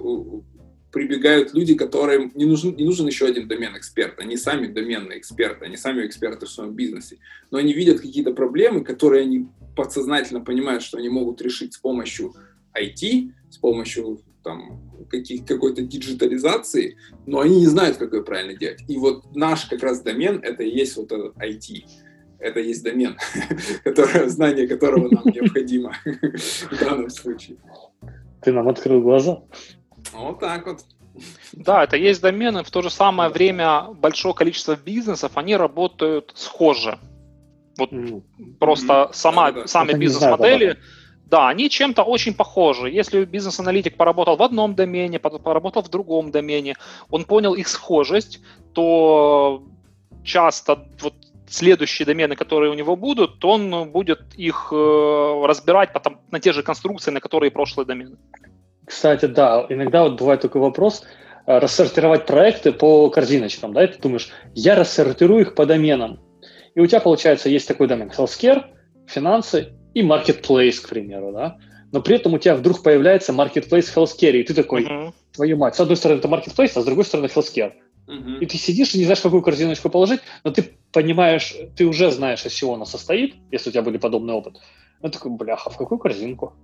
прибегают 0.93 1.55
люди, 1.55 1.75
которым 1.75 2.31
не 2.35 2.45
нужен, 2.45 2.77
не 2.77 2.85
нужен 2.85 3.09
еще 3.09 3.27
один 3.27 3.49
домен 3.49 3.77
эксперта. 3.77 4.23
Они 4.23 4.37
сами 4.37 4.69
доменные 4.69 5.19
эксперты, 5.19 5.65
они 5.65 5.77
сами 5.77 6.07
эксперты 6.07 6.47
в 6.47 6.51
своем 6.51 6.75
бизнесе. 6.75 7.19
Но 7.51 7.59
они 7.59 7.73
видят 7.73 8.01
какие-то 8.01 8.33
проблемы, 8.33 8.85
которые 8.85 9.23
они 9.23 9.49
подсознательно 9.77 10.41
понимают, 10.41 10.83
что 10.83 10.99
они 10.99 11.09
могут 11.09 11.41
решить 11.43 11.75
с 11.75 11.79
помощью 11.79 12.35
IT, 12.75 13.33
с 13.51 13.59
помощью 13.59 14.21
там, 14.43 14.81
каких, 15.09 15.47
какой-то 15.47 15.83
диджитализации, 15.83 16.97
но 17.27 17.41
они 17.41 17.61
не 17.61 17.67
знают, 17.67 17.97
как 17.97 18.13
ее 18.13 18.23
правильно 18.23 18.55
делать. 18.55 18.81
И 18.89 18.97
вот 18.99 19.35
наш 19.35 19.67
как 19.67 19.83
раз 19.83 20.01
домен— 20.01 20.41
это 20.43 20.63
и 20.63 20.71
есть 20.71 20.97
вот 20.97 21.13
этот 21.13 21.37
IT. 21.37 21.85
Это 22.39 22.59
есть 22.59 22.83
домен, 22.83 23.17
который, 23.85 24.29
знание 24.29 24.67
которого 24.67 25.09
нам 25.09 25.25
необходимо 25.27 25.95
в 26.05 26.81
данном 26.81 27.09
случае. 27.11 27.59
Ты 28.43 28.53
нам 28.53 28.69
открыл 28.69 29.01
глаза. 29.01 29.43
Вот 30.13 30.41
так 30.41 30.67
вот. 30.67 30.81
Да, 31.53 31.85
это 31.85 31.97
есть 31.97 32.21
домены. 32.21 32.65
В 32.65 32.71
то 32.71 32.83
же 32.83 32.91
самое 32.91 33.31
время 33.31 33.89
большое 33.93 34.35
количество 34.35 34.75
бизнесов, 34.75 35.33
они 35.37 35.55
работают 35.57 36.33
схоже. 36.35 36.99
Вот 37.79 37.93
mm-hmm. 37.93 38.23
просто 38.59 39.11
сама, 39.13 39.53
да. 39.53 39.67
сами 39.67 39.93
бизнес-модели, 39.95 40.77
да, 41.27 41.49
они 41.49 41.71
чем-то 41.71 42.03
очень 42.03 42.35
похожи. 42.35 42.91
Если 42.91 43.25
бизнес-аналитик 43.25 43.97
поработал 43.97 44.37
в 44.37 44.43
одном 44.43 44.75
домене, 44.75 45.19
поработал 45.19 45.83
в 45.83 45.89
другом 45.89 46.31
домене, 46.31 46.77
он 47.11 47.25
понял 47.25 47.55
их 47.55 47.69
схожесть, 47.69 48.41
то 48.75 49.63
часто 50.25 50.87
вот 51.01 51.15
следующие 51.49 52.07
домены, 52.07 52.37
которые 52.37 52.71
у 52.71 52.75
него 52.75 52.97
будут, 52.97 53.39
то 53.39 53.51
он 53.51 53.91
будет 53.91 54.21
их 54.37 54.69
э, 54.73 55.47
разбирать 55.47 55.93
потом 55.93 56.19
на 56.31 56.41
те 56.41 56.53
же 56.53 56.63
конструкции, 56.63 57.11
на 57.11 57.21
которые 57.21 57.51
прошлые 57.51 57.87
домены. 57.87 58.17
Кстати, 58.87 59.27
да, 59.27 59.67
иногда 59.69 60.03
вот 60.03 60.19
бывает 60.19 60.41
такой 60.41 60.61
вопрос, 60.61 61.03
э, 61.47 61.59
рассортировать 61.59 62.27
проекты 62.27 62.73
по 62.73 63.11
корзиночкам, 63.11 63.73
да, 63.73 63.85
и 63.85 63.87
ты 63.87 63.99
думаешь, 63.99 64.31
я 64.55 64.75
рассортирую 64.75 65.41
их 65.41 65.55
по 65.55 65.67
доменам. 65.67 66.19
И 66.75 66.81
у 66.81 66.87
тебя, 66.87 67.01
получается, 67.01 67.49
есть 67.49 67.69
такой 67.69 67.89
домен 67.89 68.09
healthcare, 68.09 68.65
финансы 69.07 69.75
и 69.95 70.03
marketplace, 70.03 70.81
к 70.83 70.89
примеру, 70.89 71.33
да, 71.33 71.59
но 71.93 72.01
при 72.01 72.17
этом 72.17 72.33
у 72.33 72.39
тебя 72.39 72.57
вдруг 72.57 72.83
появляется 72.83 73.33
marketplace 73.33 73.95
healthcare, 73.95 74.33
и 74.33 74.43
ты 74.43 74.55
такой, 74.55 74.85
uh-huh. 74.85 75.13
твою 75.33 75.59
мать, 75.59 75.77
с 75.77 75.81
одной 75.81 75.97
стороны 75.97 76.19
это 76.19 76.29
marketplace, 76.29 76.73
а 76.75 76.81
с 76.81 76.85
другой 76.85 77.05
стороны 77.05 77.27
healthcare. 77.27 77.75
Uh-huh. 78.09 78.39
И 78.41 78.47
ты 78.47 78.57
сидишь 78.57 78.95
и 78.95 78.99
не 78.99 79.05
знаешь, 79.05 79.21
какую 79.21 79.43
корзиночку 79.43 79.91
положить, 79.91 80.21
но 80.43 80.51
ты 80.51 80.65
понимаешь, 80.91 81.55
ты 81.77 81.87
уже 81.87 82.11
знаешь, 82.11 82.45
из 82.47 82.53
чего 82.53 82.75
она 82.75 82.87
состоит, 82.87 83.35
если 83.51 83.69
у 83.69 83.73
тебя 83.73 83.83
были 83.83 83.99
подобный 83.99 84.33
опыт. 84.33 84.57
Ну, 85.03 85.11
такой, 85.11 85.33
бляха, 85.33 85.69
в 85.69 85.77
какую 85.77 85.99
корзинку? 85.99 86.55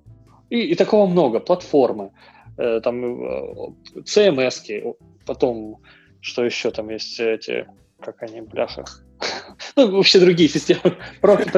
И, 0.48 0.60
и 0.60 0.74
такого 0.74 1.06
много, 1.06 1.40
платформы, 1.40 2.12
э, 2.56 2.80
там 2.80 3.04
э, 3.04 3.72
CMS, 3.98 4.96
потом, 5.26 5.82
что 6.20 6.44
еще 6.44 6.70
там 6.70 6.88
есть 6.88 7.20
эти, 7.20 7.66
как 8.00 8.22
они, 8.22 8.40
бляха, 8.40 8.84
ну, 9.76 9.90
вообще 9.90 10.20
другие 10.20 10.48
системы. 10.48 10.96
Проект, 11.20 11.52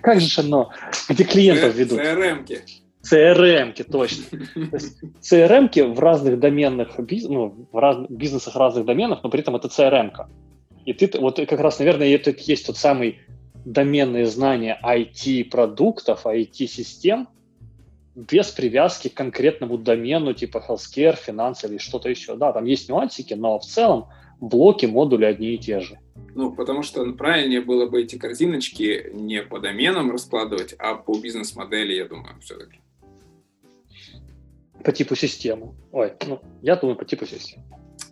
как 0.00 0.20
же 0.20 0.40
оно, 0.40 0.70
где 1.08 1.24
клиентов 1.24 1.74
ведут. 1.74 2.00
CRM-ки. 2.00 2.60
CRM-ки, 3.02 3.82
точно. 3.84 4.24
CRM-ки 5.22 5.80
в 5.80 5.98
разных 5.98 6.38
доменных, 6.38 6.98
ну, 6.98 7.68
в 7.72 7.78
раз, 7.78 7.98
бизнесах 8.08 8.56
разных 8.56 8.84
доменах, 8.84 9.20
но 9.22 9.30
при 9.30 9.40
этом 9.40 9.56
это 9.56 9.68
CRM-ка. 9.68 10.28
И 10.84 10.92
ты, 10.92 11.10
вот 11.18 11.36
как 11.36 11.60
раз, 11.60 11.78
наверное, 11.78 12.14
это 12.14 12.34
есть 12.36 12.66
тот 12.66 12.76
самый 12.76 13.20
доменные 13.64 14.26
знания 14.26 14.78
IT-продуктов, 14.82 16.26
IT-систем, 16.26 17.28
без 18.14 18.48
привязки 18.48 19.08
к 19.08 19.14
конкретному 19.14 19.78
домену, 19.78 20.34
типа 20.34 20.64
healthcare, 20.68 21.16
финансы 21.16 21.68
или 21.68 21.78
что-то 21.78 22.08
еще. 22.08 22.36
Да, 22.36 22.52
там 22.52 22.64
есть 22.64 22.88
нюансики, 22.88 23.34
но 23.34 23.58
в 23.58 23.64
целом 23.64 24.08
блоки, 24.40 24.86
модули 24.86 25.24
одни 25.24 25.54
и 25.54 25.58
те 25.58 25.80
же. 25.80 25.98
Ну, 26.34 26.52
потому 26.52 26.82
что 26.82 27.04
правильнее 27.12 27.60
было 27.60 27.86
бы 27.86 28.02
эти 28.02 28.16
корзиночки 28.16 29.10
не 29.12 29.42
по 29.42 29.58
доменам 29.58 30.10
раскладывать, 30.10 30.74
а 30.78 30.94
по 30.94 31.18
бизнес-модели, 31.18 31.94
я 31.94 32.06
думаю, 32.06 32.40
все-таки. 32.40 32.80
По 34.84 34.92
типу 34.92 35.14
системы. 35.14 35.74
Ой, 35.92 36.12
ну, 36.26 36.40
я 36.62 36.76
думаю, 36.76 36.96
по 36.96 37.04
типу 37.04 37.26
системы. 37.26 37.64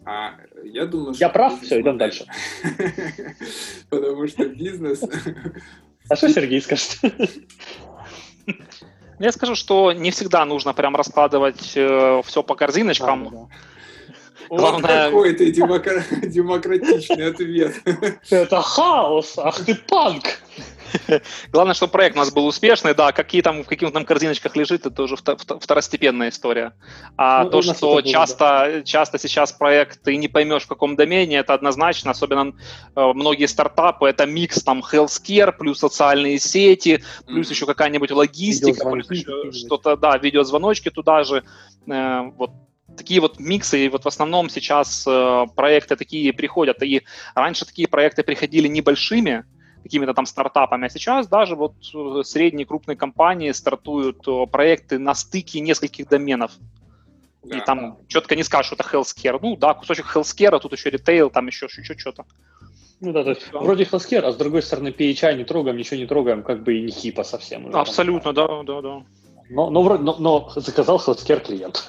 А 0.04 0.34
я 0.64 0.86
думаю, 0.86 1.14
что... 1.14 1.24
Я 1.24 1.28
прав? 1.28 1.60
Все, 1.62 1.80
идем 1.80 1.98
дальше. 1.98 2.26
Потому 3.90 4.26
что 4.26 4.48
бизнес... 4.48 5.02
А 6.08 6.16
что 6.16 6.28
Сергей 6.28 6.60
скажет? 6.60 6.98
Я 9.18 9.32
скажу, 9.32 9.54
что 9.54 9.92
не 9.92 10.10
всегда 10.10 10.44
нужно 10.44 10.72
прям 10.72 10.94
раскладывать 10.96 11.72
э, 11.74 12.22
все 12.24 12.42
по 12.42 12.54
корзиночкам. 12.54 13.50
Главное... 14.48 15.06
Какой 15.06 15.34
ты 15.34 15.50
демокра... 15.52 16.02
демократичный 16.22 17.28
ответ. 17.28 17.74
Это 18.30 18.60
хаос, 18.60 19.38
ах 19.38 19.64
ты 19.64 19.74
панк. 19.74 20.24
Главное, 21.52 21.74
чтобы 21.74 21.92
проект 21.92 22.16
у 22.16 22.18
нас 22.18 22.32
был 22.32 22.46
успешный, 22.46 22.94
да, 22.94 23.12
какие 23.12 23.42
там 23.42 23.62
в 23.62 23.66
каких 23.66 23.92
там 23.92 24.04
корзиночках 24.04 24.56
лежит, 24.56 24.86
это 24.86 25.02
уже 25.02 25.16
второстепенная 25.16 26.30
история. 26.30 26.72
А 27.16 27.44
ну, 27.44 27.50
то, 27.50 27.62
что 27.62 28.00
часто, 28.02 28.70
да. 28.74 28.82
часто 28.82 29.18
сейчас 29.18 29.52
проект 29.52 30.02
ты 30.02 30.16
не 30.16 30.28
поймешь 30.28 30.64
в 30.64 30.68
каком 30.68 30.96
домене, 30.96 31.36
это 31.36 31.54
однозначно, 31.54 32.10
особенно 32.10 32.54
э, 32.94 33.12
многие 33.14 33.46
стартапы, 33.46 34.08
это 34.08 34.26
микс 34.26 34.62
там 34.62 34.80
healthcare, 34.80 35.52
плюс 35.52 35.78
социальные 35.78 36.38
сети, 36.38 37.02
плюс 37.26 37.48
mm-hmm. 37.48 37.50
еще 37.50 37.66
какая-нибудь 37.66 38.10
логистика, 38.10 38.88
плюс 38.90 39.10
еще 39.10 39.52
что-то, 39.52 39.96
да, 39.96 40.16
видеозвоночки 40.16 40.90
туда 40.90 41.24
же, 41.24 41.44
э, 41.86 42.20
вот 42.36 42.50
такие 42.98 43.20
вот 43.20 43.38
миксы, 43.38 43.86
и 43.86 43.88
вот 43.88 44.04
в 44.04 44.08
основном 44.08 44.50
сейчас 44.50 45.04
э, 45.06 45.46
проекты 45.56 45.96
такие 45.96 46.32
приходят, 46.32 46.82
и 46.82 47.02
раньше 47.34 47.64
такие 47.64 47.88
проекты 47.88 48.22
приходили 48.22 48.68
небольшими, 48.68 49.44
какими-то 49.82 50.14
там 50.14 50.26
стартапами, 50.26 50.86
а 50.86 50.90
сейчас 50.90 51.28
даже 51.28 51.56
вот 51.56 51.74
э, 51.94 52.22
средние 52.24 52.66
крупные 52.66 52.96
компании 52.96 53.52
стартуют 53.52 54.26
э, 54.26 54.46
проекты 54.50 54.98
на 54.98 55.14
стыке 55.14 55.60
нескольких 55.60 56.08
доменов. 56.08 56.52
Да, 57.42 57.56
и 57.56 57.60
там 57.64 57.98
четко 58.08 58.36
не 58.36 58.42
скажешь, 58.42 58.66
что 58.66 58.74
это 58.74 58.84
healthcare. 58.84 59.38
Ну 59.40 59.56
да, 59.56 59.74
кусочек 59.74 60.06
healthcare, 60.14 60.56
а 60.56 60.58
тут 60.58 60.72
еще 60.72 60.90
ритейл, 60.90 61.30
там 61.30 61.46
еще, 61.46 61.66
еще 61.66 61.96
что-то. 61.96 62.24
Ну 63.00 63.12
да, 63.12 63.22
то 63.22 63.30
есть 63.30 63.48
да. 63.52 63.60
вроде 63.60 63.84
healthcare, 63.84 64.22
а 64.22 64.32
с 64.32 64.36
другой 64.36 64.62
стороны 64.62 64.88
PHI 64.88 65.36
не 65.36 65.44
трогаем, 65.44 65.76
ничего 65.76 65.96
не 65.96 66.06
трогаем, 66.06 66.42
как 66.42 66.64
бы 66.64 66.76
и 66.76 66.82
не 66.82 66.90
хипа 66.90 67.22
совсем. 67.22 67.66
Уже, 67.66 67.78
Абсолютно, 67.78 68.34
там, 68.34 68.64
да, 68.64 68.74
да, 68.74 68.82
да. 68.82 69.02
Но, 69.50 69.70
но, 69.70 69.98
но, 69.98 70.16
но 70.18 70.52
заказал 70.56 70.98
healthcare 70.98 71.40
клиент. 71.40 71.84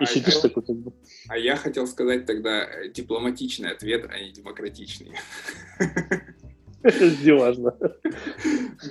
И 0.00 0.04
а 0.04 0.06
сидишь 0.06 0.34
я, 0.34 0.40
такой 0.40 0.62
как 0.62 0.76
бы. 0.76 0.92
А 1.28 1.36
я 1.36 1.56
хотел 1.56 1.86
сказать 1.86 2.26
тогда 2.26 2.64
э, 2.64 2.88
дипломатичный 2.88 3.70
ответ, 3.70 4.06
а 4.10 4.20
не 4.20 4.32
демократичный. 4.32 5.12
Важно. 6.82 7.76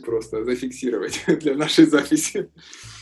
Просто 0.06 0.44
зафиксировать 0.44 1.24
для 1.40 1.56
нашей 1.56 1.86
записи. 1.86 2.50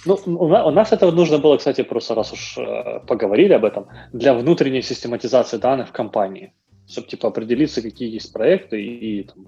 Ну, 0.05 0.15
у 0.25 0.71
нас 0.71 0.91
этого 0.91 1.11
нужно 1.11 1.39
было, 1.39 1.57
кстати, 1.57 1.83
просто 1.83 2.13
раз 2.15 2.31
уж 2.33 2.57
э, 2.57 2.99
поговорили 3.07 3.53
об 3.53 3.65
этом, 3.65 3.87
для 4.13 4.33
внутренней 4.33 4.83
систематизации 4.83 5.57
данных 5.57 5.89
в 5.89 5.91
компании, 5.91 6.53
чтобы 6.87 7.07
типа 7.07 7.29
определиться, 7.29 7.81
какие 7.81 8.13
есть 8.13 8.31
проекты 8.31 8.81
и, 8.81 9.19
и 9.19 9.23
там, 9.23 9.47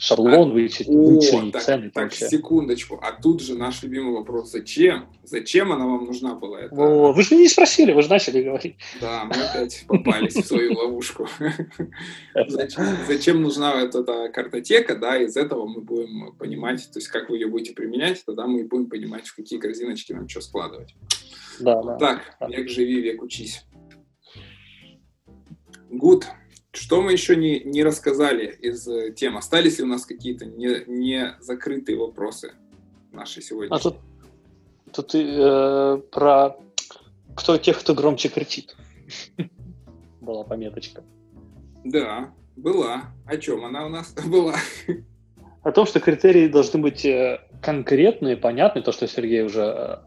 шаблон, 0.00 0.52
вычислить, 0.52 0.88
вычислить 0.88 1.52
так, 1.52 1.62
цены. 1.62 1.90
Так, 1.90 2.04
вообще. 2.04 2.26
секундочку. 2.28 2.98
А 3.02 3.12
тут 3.12 3.42
же 3.42 3.54
наш 3.54 3.82
любимый 3.82 4.14
вопрос. 4.14 4.50
Зачем? 4.50 5.06
Зачем 5.24 5.72
она 5.72 5.84
вам 5.84 6.06
нужна 6.06 6.34
была? 6.34 6.62
Это... 6.62 6.74
О, 6.74 7.12
вы 7.12 7.22
же 7.22 7.36
не 7.36 7.48
спросили, 7.48 7.92
вы 7.92 8.02
же 8.02 8.08
начали 8.08 8.42
говорить. 8.42 8.76
Да, 9.00 9.24
мы 9.24 9.34
опять 9.34 9.84
попались 9.86 10.34
в 10.34 10.46
свою 10.46 10.72
ловушку. 10.72 11.28
Зачем 13.06 13.42
нужна 13.42 13.82
эта 13.82 14.02
картотека, 14.30 14.96
да, 14.96 15.18
из 15.18 15.36
этого 15.36 15.66
мы 15.66 15.82
будем 15.82 16.34
понимать, 16.38 16.88
то 16.90 16.98
есть 16.98 17.08
как 17.08 17.28
вы 17.28 17.36
ее 17.36 17.48
будете 17.48 17.74
применять, 17.74 18.24
тогда 18.24 18.46
мы 18.46 18.64
будем 18.64 18.88
понимать, 18.88 19.26
в 19.26 19.36
какие 19.36 19.58
корзиночки 19.58 20.14
нам 20.14 20.28
что 20.28 20.40
складывать. 20.40 20.94
Да, 21.60 21.82
да. 21.82 21.96
Так, 21.98 22.36
век 22.48 22.70
живи, 22.70 23.02
век 23.02 23.22
учись. 23.22 23.66
Good. 25.90 26.24
Что 26.72 27.02
мы 27.02 27.12
еще 27.12 27.34
не, 27.34 27.60
не 27.60 27.82
рассказали 27.82 28.46
из 28.60 28.86
э, 28.86 29.12
тем? 29.12 29.36
Остались 29.36 29.78
ли 29.78 29.84
у 29.84 29.88
нас 29.88 30.06
какие-то 30.06 30.46
не, 30.46 30.84
не 30.86 31.34
закрытые 31.40 31.98
вопросы 31.98 32.52
наши 33.12 33.42
сегодня? 33.42 33.74
А 33.74 33.78
тут, 33.80 33.96
тут 34.92 35.14
э, 35.14 36.00
про 36.12 36.56
кто 37.34 37.58
тех, 37.58 37.80
кто 37.80 37.94
громче 37.94 38.28
кричит. 38.28 38.76
Была 40.20 40.44
пометочка. 40.44 41.02
Да, 41.84 42.32
была. 42.56 43.04
О 43.26 43.36
чем 43.36 43.64
она 43.64 43.86
у 43.86 43.88
нас 43.88 44.14
была? 44.26 44.54
О 45.62 45.72
том, 45.72 45.86
что 45.86 45.98
критерии 45.98 46.48
должны 46.48 46.78
быть 46.78 47.04
э, 47.04 47.40
конкретные, 47.62 48.36
понятные, 48.36 48.82
то, 48.82 48.92
что 48.92 49.08
Сергей 49.08 49.42
уже 49.42 50.00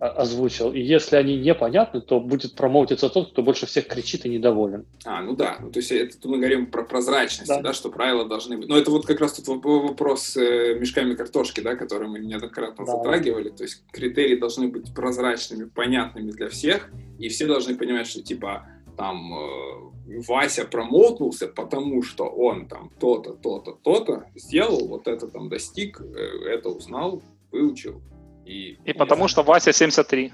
озвучил. 0.00 0.72
И 0.72 0.80
если 0.80 1.16
они 1.16 1.36
непонятны, 1.36 2.00
то 2.00 2.20
будет 2.20 2.54
промоутиться 2.54 3.08
тот, 3.08 3.32
кто 3.32 3.42
больше 3.42 3.66
всех 3.66 3.88
кричит 3.88 4.24
и 4.26 4.28
недоволен. 4.28 4.86
А, 5.04 5.22
ну 5.22 5.34
да. 5.34 5.58
Ну, 5.60 5.70
то 5.70 5.80
есть 5.80 5.90
это 5.90 6.28
мы 6.28 6.38
говорим 6.38 6.66
про 6.66 6.84
прозрачность, 6.84 7.48
да. 7.48 7.60
да, 7.60 7.72
что 7.72 7.90
правила 7.90 8.24
должны 8.24 8.56
быть. 8.56 8.68
Но 8.68 8.76
это 8.76 8.90
вот 8.90 9.06
как 9.06 9.20
раз 9.20 9.32
тут 9.32 9.64
вопрос 9.64 10.22
с 10.22 10.36
э, 10.36 10.78
мешками 10.78 11.14
картошки, 11.14 11.60
да, 11.60 11.74
который 11.74 12.08
мы 12.08 12.20
неоднократно 12.20 12.84
да. 12.84 12.92
затрагивали. 12.92 13.48
То 13.50 13.64
есть 13.64 13.82
критерии 13.90 14.36
должны 14.36 14.68
быть 14.68 14.94
прозрачными, 14.94 15.64
понятными 15.64 16.30
для 16.30 16.48
всех, 16.48 16.90
и 17.18 17.28
все 17.28 17.46
должны 17.46 17.76
понимать, 17.76 18.06
что 18.06 18.22
типа 18.22 18.68
там 18.96 19.32
э, 19.32 20.20
Вася 20.26 20.64
промоутнулся, 20.64 21.48
потому 21.48 22.02
что 22.02 22.24
он 22.24 22.68
там 22.68 22.90
то-то, 23.00 23.32
то-то, 23.32 23.72
то-то 23.82 24.26
сделал, 24.34 24.86
вот 24.86 25.08
это 25.08 25.26
там 25.26 25.48
достиг, 25.48 26.00
э, 26.00 26.48
это 26.48 26.68
узнал, 26.68 27.22
выучил 27.50 28.00
и, 28.48 28.78
и 28.84 28.92
потому 28.92 29.28
что 29.28 29.42
Вася 29.42 29.72
73. 29.72 30.32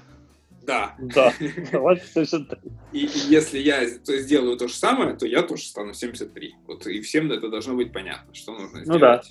Да. 0.63 0.95
Да, 0.97 1.33
Вася 1.73 2.25
73. 2.25 2.59
И, 2.93 3.05
и 3.05 3.09
если 3.27 3.59
я 3.59 3.85
сделаю 3.85 4.57
то 4.57 4.67
же 4.67 4.73
самое, 4.73 5.15
то 5.15 5.25
я 5.25 5.43
тоже 5.43 5.63
стану 5.63 5.93
73. 5.93 6.55
Вот 6.65 6.87
и 6.87 7.01
всем 7.01 7.31
это 7.31 7.49
должно 7.49 7.75
быть 7.75 7.91
понятно, 7.91 8.33
что 8.33 8.53
нужно 8.53 8.83
сделать. 8.83 8.87
Ну 8.87 8.99
да. 8.99 9.21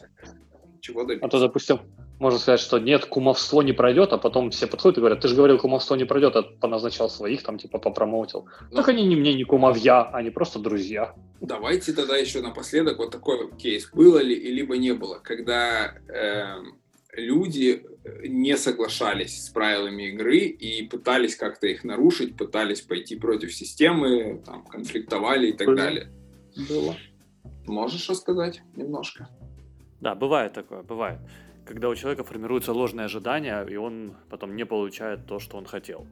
Чего 0.81 1.05
добиться. 1.05 1.27
А 1.27 1.29
то, 1.31 1.41
допустим, 1.41 1.81
можно 2.19 2.39
сказать, 2.39 2.61
что 2.61 2.79
нет, 2.79 3.07
кумовство 3.07 3.63
не 3.63 3.73
пройдет, 3.73 4.13
а 4.13 4.19
потом 4.19 4.51
все 4.51 4.67
подходят 4.67 4.99
и 4.99 5.01
говорят, 5.01 5.21
ты 5.21 5.29
же 5.29 5.35
говорил, 5.35 5.59
кумовство 5.59 5.95
не 5.95 6.05
пройдет, 6.05 6.37
а 6.37 6.43
поназначал 6.43 7.09
своих, 7.09 7.43
там, 7.43 7.59
типа, 7.59 7.79
попромоутил. 7.79 8.47
Ну, 8.71 8.77
так 8.77 8.89
они 8.89 9.07
не 9.07 9.17
мне, 9.17 9.33
не 9.33 9.45
кумовья, 9.45 10.03
они 10.13 10.29
просто 10.29 10.59
друзья. 10.59 11.15
Давайте 11.41 11.95
тогда 11.95 12.17
еще 12.17 12.43
напоследок 12.43 12.99
вот 12.99 13.11
такой 13.11 13.51
кейс. 13.57 13.89
Было 13.95 14.19
ли, 14.19 14.37
либо 14.37 14.77
не 14.77 14.93
было, 14.93 15.19
когда 15.19 15.95
э, 16.09 16.57
люди 17.17 17.85
э, 18.05 18.27
не 18.27 18.57
соглашались 18.57 19.45
с 19.45 19.49
правилами 19.49 20.11
игры 20.11 20.39
и 20.39 20.87
пытались 20.87 21.37
как-то 21.37 21.67
их 21.67 21.85
нарушить, 21.85 22.37
пытались 22.37 22.81
пойти 22.81 23.17
против 23.17 23.55
системы, 23.55 24.43
там, 24.45 24.65
конфликтовали 24.65 25.49
и 25.49 25.53
так 25.53 25.67
Было. 25.67 25.77
далее. 25.77 26.09
Было. 26.69 26.97
Можешь 27.67 28.09
рассказать 28.09 28.63
немножко? 28.77 29.29
Да, 30.01 30.15
бывает 30.15 30.53
такое, 30.53 30.83
бывает. 30.83 31.19
Когда 31.65 31.89
у 31.89 31.95
человека 31.95 32.25
формируются 32.25 32.73
ложные 32.73 33.07
ожидания, 33.07 33.63
и 33.65 33.77
он 33.77 34.17
потом 34.29 34.55
не 34.55 34.67
получает 34.67 35.27
то, 35.27 35.39
что 35.39 35.57
он 35.57 35.65
хотел. 35.65 36.07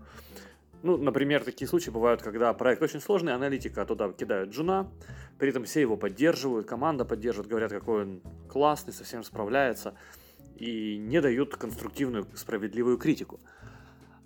Ну, 0.82 0.96
например, 0.96 1.44
такие 1.44 1.68
случаи 1.68 1.90
бывают, 1.90 2.22
когда 2.22 2.52
проект 2.54 2.82
очень 2.82 3.00
сложный, 3.00 3.34
аналитика 3.34 3.84
туда 3.84 4.10
кидают 4.12 4.50
джуна, 4.50 4.90
при 5.38 5.50
этом 5.50 5.64
все 5.64 5.80
его 5.80 5.96
поддерживают, 5.96 6.66
команда 6.66 7.04
поддерживает, 7.04 7.48
говорят, 7.48 7.70
какой 7.70 8.02
он 8.02 8.22
классный, 8.48 8.92
совсем 8.92 9.22
справляется 9.22 9.94
и 10.62 10.96
не 10.98 11.20
дают 11.20 11.56
конструктивную, 11.56 12.24
справедливую 12.34 12.96
критику. 12.96 13.40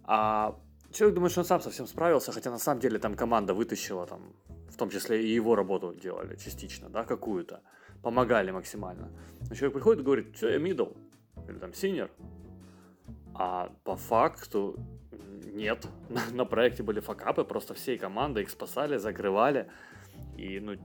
А 0.05 0.55
человек 0.92 1.14
думает, 1.14 1.33
что 1.33 1.40
он 1.40 1.46
сам 1.46 1.61
совсем 1.61 1.87
справился, 1.87 2.33
хотя 2.33 2.51
на 2.51 2.59
самом 2.59 2.81
деле 2.81 2.99
там 2.99 3.14
команда 3.14 3.55
вытащила, 3.55 4.07
там, 4.07 4.20
в 4.68 4.77
том 4.77 4.90
числе 4.90 5.25
и 5.25 5.35
его 5.35 5.57
работу 5.57 5.94
делали 5.94 6.37
частично, 6.37 6.90
да, 6.90 7.05
какую-то, 7.05 7.62
помогали 8.03 8.51
максимально. 8.51 9.09
Но 9.49 9.55
человек 9.55 9.72
приходит 9.72 10.01
и 10.03 10.05
говорит, 10.05 10.37
все, 10.37 10.51
я 10.51 10.59
middle, 10.59 10.94
или 11.49 11.59
там 11.59 11.70
senior, 11.70 12.11
а 13.35 13.70
по 13.85 13.96
факту 13.96 14.77
нет, 15.55 15.88
на 16.33 16.44
проекте 16.44 16.83
были 16.83 17.01
факапы, 17.01 17.44
просто 17.44 17.72
всей 17.72 17.96
командой 17.96 18.42
их 18.42 18.51
спасали, 18.51 18.99
закрывали, 18.99 19.70
и, 20.37 20.61
ну, 20.61 20.77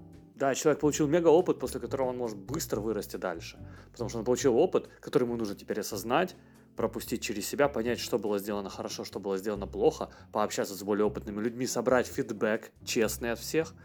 да, 0.42 0.56
человек 0.56 0.82
получил 0.82 1.08
мега 1.08 1.28
опыт, 1.28 1.60
после 1.60 1.80
которого 1.80 2.10
он 2.10 2.18
может 2.18 2.36
быстро 2.36 2.82
вырасти 2.82 3.16
дальше. 3.16 3.60
Потому 3.92 4.10
что 4.10 4.18
он 4.18 4.26
получил 4.26 4.58
опыт, 4.58 4.90
который 5.00 5.26
ему 5.26 5.36
нужно 5.36 5.54
теперь 5.54 5.80
осознать, 5.82 6.36
пропустить 6.76 7.22
через 7.22 7.48
себя, 7.48 7.70
понять, 7.70 8.00
что 8.00 8.18
было 8.18 8.40
сделано 8.40 8.72
хорошо, 8.72 9.06
что 9.06 9.20
было 9.20 9.38
сделано 9.38 9.68
плохо, 9.68 10.10
пообщаться 10.32 10.74
с 10.74 10.82
более 10.82 11.06
опытными 11.06 11.40
людьми, 11.40 11.68
собрать 11.68 12.08
фидбэк 12.08 12.72
честный 12.84 13.34
от 13.34 13.38
всех. 13.38 13.76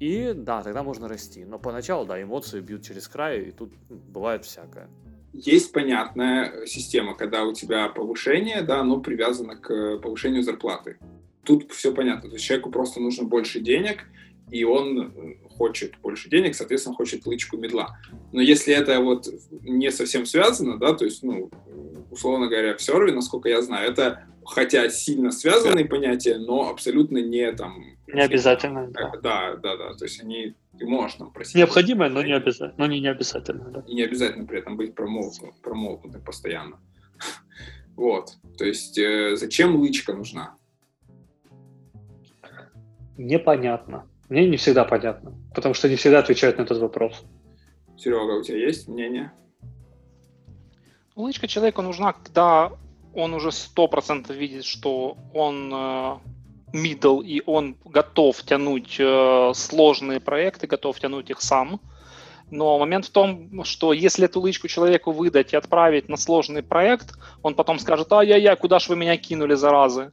И 0.00 0.34
да, 0.34 0.62
тогда 0.62 0.82
можно 0.82 1.08
расти. 1.08 1.46
Но 1.46 1.58
поначалу, 1.58 2.04
да, 2.04 2.22
эмоции 2.22 2.60
бьют 2.60 2.84
через 2.84 3.08
край, 3.08 3.40
и 3.40 3.50
тут 3.50 3.72
бывает 3.88 4.44
всякое. 4.44 4.90
Есть 5.32 5.72
понятная 5.72 6.66
система, 6.66 7.16
когда 7.16 7.44
у 7.44 7.54
тебя 7.54 7.88
повышение, 7.88 8.60
да, 8.60 8.80
оно 8.80 9.00
привязано 9.00 9.56
к 9.56 9.96
повышению 10.00 10.42
зарплаты. 10.42 10.98
Тут 11.42 11.72
все 11.72 11.94
понятно. 11.94 12.28
То 12.28 12.34
есть 12.34 12.44
человеку 12.44 12.70
просто 12.70 13.00
нужно 13.00 13.24
больше 13.24 13.60
денег, 13.60 14.04
и 14.50 14.64
он 14.64 15.36
хочет 15.56 15.94
больше 16.02 16.30
денег, 16.30 16.54
соответственно, 16.54 16.96
хочет 16.96 17.26
лычку 17.26 17.56
медла. 17.56 17.98
Но 18.32 18.40
если 18.40 18.74
это 18.74 19.00
вот 19.00 19.28
не 19.62 19.90
совсем 19.90 20.26
связано, 20.26 20.78
да, 20.78 20.94
то 20.94 21.04
есть, 21.04 21.22
ну, 21.22 21.50
условно 22.10 22.48
говоря, 22.48 22.76
в 22.76 22.82
сервере, 22.82 23.12
насколько 23.12 23.48
я 23.48 23.62
знаю, 23.62 23.90
это 23.90 24.24
хотя 24.44 24.88
сильно 24.88 25.30
связанные 25.30 25.84
понятия, 25.84 26.38
но 26.38 26.70
абсолютно 26.70 27.18
не 27.18 27.52
там... 27.52 27.84
Не 28.06 28.22
обязательно, 28.22 28.88
да. 28.90 29.12
Да, 29.22 29.56
да, 29.56 29.76
да, 29.76 29.94
то 29.94 30.04
есть 30.04 30.20
они 30.22 30.54
ты 30.78 30.86
можешь 30.86 31.18
там 31.18 31.30
просить. 31.30 31.56
Необходимое, 31.56 32.08
но 32.08 32.22
не 32.22 32.32
обязательно, 32.32 32.74
но 32.78 32.86
не, 32.86 33.00
не 33.00 33.08
обязательно, 33.08 33.70
да. 33.70 33.84
И 33.86 33.94
не 33.94 34.02
обязательно 34.02 34.46
при 34.46 34.58
этом 34.58 34.76
быть 34.76 34.94
промоутнутым 34.94 36.22
постоянно. 36.24 36.80
Вот, 37.96 38.30
то 38.56 38.64
есть 38.64 38.96
э, 38.96 39.36
зачем 39.36 39.76
лычка 39.76 40.14
нужна? 40.14 40.56
Непонятно. 43.18 44.09
Мне 44.30 44.48
не 44.48 44.56
всегда 44.56 44.84
понятно, 44.84 45.34
потому 45.54 45.74
что 45.74 45.88
не 45.88 45.96
всегда 45.96 46.20
отвечают 46.20 46.56
на 46.56 46.62
этот 46.62 46.78
вопрос. 46.78 47.24
Серега, 47.98 48.38
у 48.38 48.42
тебя 48.42 48.58
есть 48.58 48.86
мнение? 48.86 49.32
Улыбка 51.16 51.48
человеку 51.48 51.82
нужна, 51.82 52.12
когда 52.12 52.70
он 53.12 53.34
уже 53.34 53.50
сто 53.50 53.88
процентов 53.88 54.36
видит, 54.36 54.64
что 54.64 55.16
он 55.34 55.72
э, 55.74 56.18
middle 56.72 57.24
и 57.24 57.42
он 57.44 57.76
готов 57.84 58.40
тянуть 58.44 58.96
э, 59.00 59.52
сложные 59.52 60.20
проекты, 60.20 60.68
готов 60.68 61.00
тянуть 61.00 61.28
их 61.30 61.42
сам. 61.42 61.80
Но 62.52 62.78
момент 62.78 63.06
в 63.06 63.10
том, 63.10 63.64
что 63.64 63.92
если 63.92 64.26
эту 64.26 64.40
лычку 64.40 64.68
человеку 64.68 65.10
выдать 65.10 65.52
и 65.52 65.56
отправить 65.56 66.08
на 66.08 66.16
сложный 66.16 66.62
проект, 66.62 67.18
он 67.42 67.56
потом 67.56 67.80
скажет, 67.80 68.12
ай-яй-яй, 68.12 68.56
куда 68.56 68.78
ж 68.78 68.90
вы 68.90 68.96
меня 68.96 69.16
кинули, 69.16 69.54
заразы? 69.54 70.12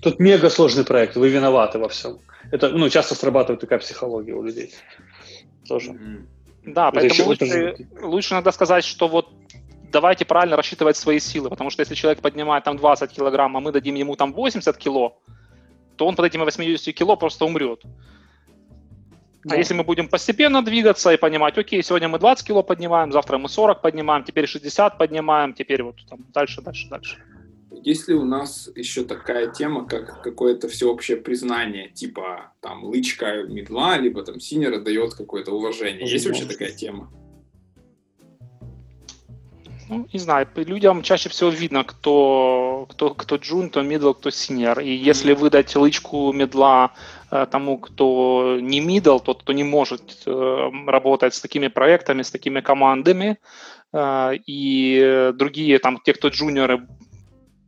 Тут 0.00 0.20
мега 0.20 0.50
сложный 0.50 0.84
проект, 0.84 1.16
вы 1.16 1.28
виноваты 1.28 1.78
во 1.78 1.88
всем. 1.88 2.18
Это, 2.50 2.68
ну, 2.68 2.88
часто 2.88 3.14
срабатывает 3.14 3.60
такая 3.60 3.78
психология 3.78 4.34
у 4.34 4.42
людей. 4.42 4.74
Тоже. 5.68 5.94
Да, 6.64 6.88
это 6.88 7.00
поэтому 7.00 7.28
лучше, 7.28 7.88
лучше 8.00 8.34
надо 8.34 8.52
сказать, 8.52 8.84
что 8.84 9.08
вот 9.08 9.28
давайте 9.90 10.24
правильно 10.24 10.56
рассчитывать 10.56 10.96
свои 10.96 11.20
силы, 11.20 11.50
потому 11.50 11.70
что 11.70 11.80
если 11.80 11.94
человек 11.94 12.20
поднимает 12.20 12.64
там 12.64 12.76
20 12.76 13.10
килограмм, 13.10 13.56
а 13.56 13.60
мы 13.60 13.72
дадим 13.72 13.94
ему 13.94 14.16
там 14.16 14.32
80 14.32 14.76
кило, 14.76 15.18
то 15.96 16.06
он 16.06 16.16
под 16.16 16.26
этими 16.26 16.44
80 16.44 16.94
кило 16.94 17.16
просто 17.16 17.44
умрет. 17.44 17.80
А 19.44 19.48
да. 19.48 19.54
А 19.56 19.58
если 19.58 19.74
мы 19.74 19.82
будем 19.82 20.08
постепенно 20.08 20.62
двигаться 20.62 21.12
и 21.12 21.16
понимать, 21.16 21.58
окей, 21.58 21.82
сегодня 21.82 22.08
мы 22.08 22.18
20 22.18 22.46
кило 22.46 22.62
поднимаем, 22.62 23.12
завтра 23.12 23.38
мы 23.38 23.48
40 23.48 23.82
поднимаем, 23.82 24.24
теперь 24.24 24.46
60 24.46 24.98
поднимаем, 24.98 25.52
теперь 25.52 25.82
вот 25.82 25.96
там 26.08 26.20
дальше, 26.32 26.62
дальше, 26.62 26.88
дальше. 26.88 27.16
Есть 27.80 28.08
ли 28.08 28.14
у 28.14 28.24
нас 28.24 28.70
еще 28.74 29.04
такая 29.04 29.50
тема, 29.50 29.86
как 29.86 30.22
какое-то 30.22 30.68
всеобщее 30.68 31.16
признание, 31.16 31.88
типа 31.88 32.52
там 32.60 32.84
лычка 32.84 33.42
middle 33.44 33.85
а, 33.85 33.98
либо 33.98 34.22
там 34.22 34.40
senior 34.40 34.74
а 34.74 34.80
дает 34.80 35.14
какое-то 35.14 35.52
уважение? 35.52 36.08
Есть 36.08 36.26
вообще 36.26 36.44
такая 36.44 36.72
тема? 36.72 37.10
Ну, 39.88 40.06
не 40.10 40.18
знаю, 40.18 40.48
людям 40.56 41.02
чаще 41.02 41.28
всего 41.28 41.50
видно, 41.50 41.84
кто, 41.84 42.86
кто, 42.90 43.14
кто 43.14 43.36
джун, 43.36 43.68
кто 43.68 43.82
middle, 43.82 44.12
кто 44.12 44.30
senior. 44.30 44.80
И 44.80 44.90
если 44.90 45.34
mm-hmm. 45.34 45.38
выдать 45.38 45.76
лычку 45.76 46.32
middle 46.32 46.83
а 46.83 46.92
э, 47.30 47.46
тому, 47.50 47.78
кто 47.78 48.58
не 48.60 48.80
middle, 48.80 49.18
тот, 49.18 49.42
кто 49.42 49.52
не 49.52 49.64
может 49.64 50.22
э, 50.24 50.70
работать 50.86 51.34
с 51.34 51.40
такими 51.40 51.68
проектами, 51.68 52.22
с 52.22 52.30
такими 52.30 52.60
командами, 52.60 53.36
э, 53.92 54.30
и 54.46 55.32
другие, 55.34 55.78
там, 55.78 56.00
те, 56.02 56.14
кто 56.14 56.28
джуниоры, 56.28 56.86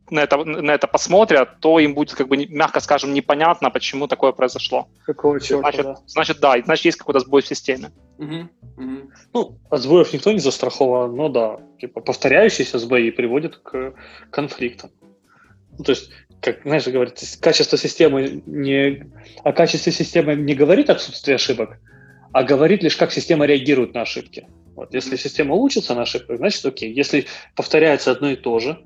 на 0.09 0.19
это, 0.19 0.37
на 0.43 0.71
это 0.71 0.87
посмотрят, 0.87 1.59
то 1.59 1.79
им 1.79 1.93
будет, 1.93 2.15
как 2.15 2.27
бы, 2.27 2.37
мягко 2.37 2.79
скажем, 2.79 3.13
непонятно, 3.13 3.69
почему 3.69 4.07
такое 4.07 4.31
произошло. 4.31 4.87
Какого 5.05 5.39
черта, 5.39 5.61
значит, 5.61 5.85
да. 5.85 5.95
значит, 6.05 6.39
да, 6.39 6.55
значит, 6.63 6.85
есть 6.85 6.97
какой-то 6.97 7.19
сбой 7.19 7.41
в 7.41 7.47
системе. 7.47 7.91
Угу, 8.17 8.49
угу. 8.77 9.11
Ну, 9.33 9.59
от 9.69 9.81
сбоев 9.81 10.13
никто 10.13 10.31
не 10.31 10.39
застрахован, 10.39 11.15
но 11.15 11.29
да, 11.29 11.59
типа 11.79 12.01
повторяющиеся 12.01 12.79
сбои 12.79 13.09
приводят 13.09 13.57
к 13.57 13.93
конфликтам. 14.29 14.91
Ну, 15.77 15.83
то 15.83 15.91
есть, 15.91 16.11
как, 16.39 16.61
знаешь, 16.63 16.87
говорят, 16.87 17.19
качество 17.41 17.77
системы 17.77 18.43
не... 18.45 19.11
О 19.43 19.51
качестве 19.51 19.91
системы 19.91 20.35
не 20.35 20.53
говорит 20.53 20.89
отсутствие 20.89 21.35
ошибок, 21.35 21.79
а 22.31 22.43
говорит 22.43 22.83
лишь, 22.83 22.95
как 22.95 23.11
система 23.11 23.45
реагирует 23.45 23.93
на 23.93 24.01
ошибки. 24.01 24.47
Вот, 24.75 24.93
если 24.93 25.15
система 25.15 25.55
учится 25.55 25.95
на 25.95 26.01
ошибках, 26.01 26.37
значит, 26.37 26.65
окей. 26.65 26.93
Если 26.93 27.27
повторяется 27.55 28.11
одно 28.11 28.31
и 28.31 28.35
то 28.35 28.59
же, 28.59 28.77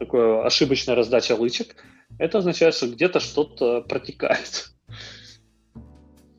такое 0.00 0.42
ошибочная 0.44 0.96
раздача 0.96 1.36
лычек, 1.36 1.76
это 2.18 2.38
означает, 2.38 2.74
что 2.74 2.88
где-то 2.88 3.20
что-то 3.20 3.82
протекает. 3.82 4.70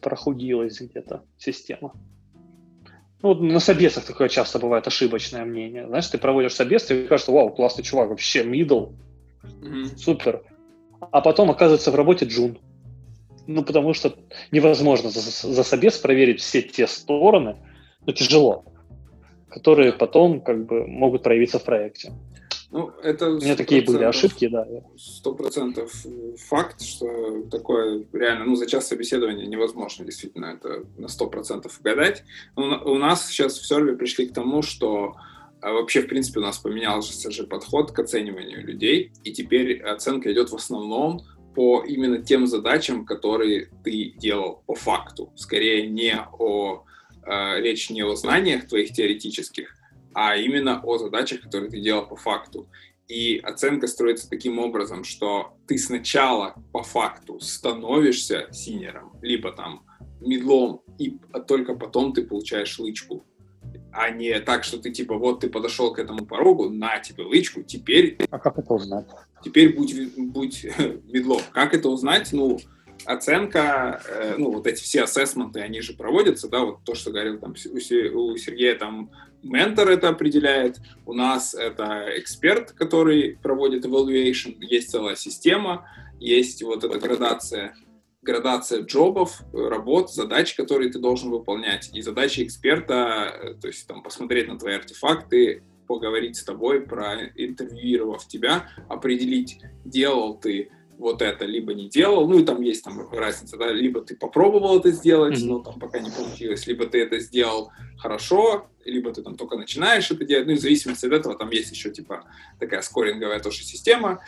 Прохудилась 0.01 0.81
где-то 0.81 1.23
система. 1.37 1.93
Ну, 3.21 3.35
на 3.35 3.59
собесах 3.59 4.03
такое 4.03 4.29
часто 4.29 4.57
бывает 4.57 4.87
ошибочное 4.87 5.45
мнение. 5.45 5.87
Знаешь, 5.87 6.07
ты 6.07 6.17
проводишь 6.17 6.55
собес, 6.55 6.89
и 6.89 7.05
кажется, 7.05 7.31
вау, 7.31 7.51
классный 7.51 7.83
чувак, 7.83 8.09
вообще 8.09 8.43
middle, 8.43 8.95
Mm-hmm. 9.43 9.97
Супер. 9.97 10.43
А 10.99 11.21
потом 11.21 11.49
оказывается 11.49 11.89
в 11.89 11.95
работе 11.95 12.25
джун. 12.25 12.59
Ну, 13.47 13.63
потому 13.63 13.93
что 13.95 14.15
невозможно 14.51 15.09
за, 15.09 15.19
за 15.19 15.63
собес 15.63 15.97
проверить 15.97 16.41
все 16.41 16.61
те 16.61 16.85
стороны, 16.85 17.57
ну, 18.05 18.13
тяжело, 18.13 18.65
которые 19.49 19.93
потом 19.93 20.41
как 20.41 20.67
бы 20.67 20.85
могут 20.85 21.23
проявиться 21.23 21.57
в 21.57 21.63
проекте. 21.63 22.13
Ну, 22.71 22.89
это 23.03 23.31
У 23.31 23.35
меня 23.35 23.57
такие 23.57 23.81
были 23.81 24.03
ошибки, 24.03 24.47
да. 24.47 24.65
Сто 24.97 25.33
процентов 25.33 25.91
факт, 26.47 26.81
что 26.81 27.43
такое 27.51 28.05
реально, 28.13 28.45
ну, 28.45 28.55
за 28.55 28.65
час 28.65 28.87
собеседования 28.87 29.45
невозможно 29.45 30.05
действительно 30.05 30.57
это 30.57 30.85
на 30.97 31.09
сто 31.09 31.27
процентов 31.27 31.79
угадать. 31.79 32.23
У 32.55 32.95
нас 32.95 33.27
сейчас 33.27 33.57
в 33.57 33.65
серве 33.65 33.97
пришли 33.97 34.27
к 34.27 34.33
тому, 34.33 34.61
что 34.61 35.15
а, 35.61 35.73
вообще, 35.73 36.01
в 36.01 36.07
принципе, 36.07 36.39
у 36.39 36.43
нас 36.43 36.57
поменялся 36.59 37.29
же 37.29 37.45
подход 37.45 37.91
к 37.91 37.99
оцениванию 37.99 38.65
людей, 38.65 39.11
и 39.25 39.33
теперь 39.33 39.81
оценка 39.81 40.31
идет 40.31 40.49
в 40.49 40.55
основном 40.55 41.21
по 41.53 41.83
именно 41.85 42.23
тем 42.23 42.47
задачам, 42.47 43.05
которые 43.05 43.69
ты 43.83 44.13
делал 44.17 44.63
по 44.65 44.75
факту. 44.75 45.31
Скорее 45.35 45.87
не 45.87 46.15
о 46.39 46.85
э, 47.25 47.61
речь 47.61 47.89
не 47.89 48.03
о 48.03 48.15
знаниях 48.15 48.67
твоих 48.67 48.93
теоретических, 48.93 49.75
а 50.13 50.35
именно 50.35 50.81
о 50.83 50.97
задачах, 50.97 51.41
которые 51.41 51.69
ты 51.69 51.79
делал 51.79 52.07
по 52.07 52.15
факту. 52.15 52.67
И 53.07 53.39
оценка 53.39 53.87
строится 53.87 54.29
таким 54.29 54.59
образом, 54.59 55.03
что 55.03 55.57
ты 55.67 55.77
сначала 55.77 56.55
по 56.71 56.81
факту 56.81 57.39
становишься 57.39 58.47
senior 58.51 58.93
ом, 58.93 59.13
либо 59.21 59.51
там 59.51 59.85
middle 60.21 60.61
ом, 60.61 60.81
и 60.97 61.17
только 61.47 61.75
потом 61.75 62.13
ты 62.13 62.23
получаешь 62.23 62.79
лычку. 62.79 63.25
А 63.91 64.09
не 64.09 64.39
так, 64.39 64.63
что 64.63 64.77
ты 64.77 64.91
типа 64.91 65.17
вот 65.17 65.41
ты 65.41 65.49
подошел 65.49 65.93
к 65.93 65.99
этому 65.99 66.25
порогу, 66.25 66.69
на 66.69 66.99
тебе 66.99 67.25
лычку, 67.25 67.63
теперь... 67.63 68.17
А 68.29 68.39
как 68.39 68.57
это 68.57 68.73
узнать? 68.73 69.07
Теперь 69.43 69.75
будь, 69.75 69.93
будь 70.15 70.63
медлом. 71.05 71.41
Как 71.51 71.73
это 71.73 71.89
узнать? 71.89 72.31
Ну, 72.31 72.59
оценка, 73.05 74.01
э, 74.07 74.35
ну, 74.37 74.51
вот 74.51 74.67
эти 74.67 74.81
все 74.81 75.03
ассессменты, 75.03 75.59
они 75.59 75.81
же 75.81 75.93
проводятся, 75.93 76.47
да, 76.47 76.63
вот 76.63 76.83
то, 76.83 76.95
что 76.95 77.11
говорил 77.11 77.39
там 77.39 77.51
у 77.51 77.55
Сергея, 78.37 78.75
там 78.75 79.11
ментор 79.43 79.89
это 79.89 80.09
определяет, 80.09 80.79
у 81.05 81.13
нас 81.13 81.53
это 81.53 82.05
эксперт, 82.17 82.71
который 82.71 83.37
проводит 83.41 83.85
evaluation, 83.85 84.55
есть 84.59 84.91
целая 84.91 85.15
система, 85.15 85.87
есть 86.19 86.63
вот 86.63 86.83
эта 86.83 86.99
градация, 86.99 87.75
градация 88.21 88.83
джобов, 88.83 89.41
работ, 89.53 90.11
задач, 90.11 90.53
которые 90.53 90.91
ты 90.91 90.99
должен 90.99 91.31
выполнять. 91.31 91.89
И 91.93 92.01
задача 92.01 92.43
эксперта, 92.43 93.33
э, 93.33 93.53
то 93.55 93.67
есть 93.67 93.87
там 93.87 94.03
посмотреть 94.03 94.47
на 94.47 94.59
твои 94.59 94.75
артефакты, 94.75 95.63
поговорить 95.87 96.37
с 96.37 96.43
тобой, 96.43 96.81
проинтервьюировав 96.81 98.27
тебя, 98.27 98.69
определить, 98.87 99.59
делал 99.83 100.37
ты 100.37 100.69
вот 101.01 101.21
это, 101.21 101.45
либо 101.45 101.73
не 101.73 101.89
делал, 101.89 102.27
ну 102.27 102.39
и 102.39 102.43
там 102.43 102.61
есть 102.61 102.83
там 102.83 103.09
разница, 103.11 103.57
да, 103.57 103.71
либо 103.71 104.01
ты 104.01 104.15
попробовал 104.15 104.79
это 104.79 104.91
сделать, 104.91 105.37
mm-hmm. 105.37 105.47
но 105.47 105.59
там 105.59 105.79
пока 105.79 105.99
не 105.99 106.11
получилось, 106.11 106.67
либо 106.67 106.85
ты 106.85 107.01
это 107.01 107.19
сделал 107.19 107.71
хорошо, 107.97 108.67
либо 108.85 109.11
ты 109.11 109.23
там 109.23 109.35
только 109.35 109.57
начинаешь 109.57 110.11
это 110.11 110.23
делать, 110.23 110.45
ну 110.45 110.53
и 110.53 110.57
в 110.57 110.61
зависимости 110.61 111.07
от 111.07 111.13
этого 111.13 111.35
там 111.35 111.49
есть 111.49 111.71
еще 111.71 111.89
типа 111.89 112.23
такая 112.59 112.81
скоринговая 112.81 113.39
тоже 113.39 113.63
система, 113.63 114.23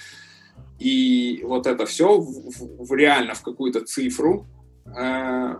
и 0.79 1.41
вот 1.43 1.67
это 1.67 1.85
все 1.85 2.17
в, 2.17 2.25
в, 2.25 2.87
в 2.87 2.93
реально 2.95 3.35
в 3.35 3.43
какую-то 3.43 3.81
цифру 3.81 4.47
э, 4.85 5.55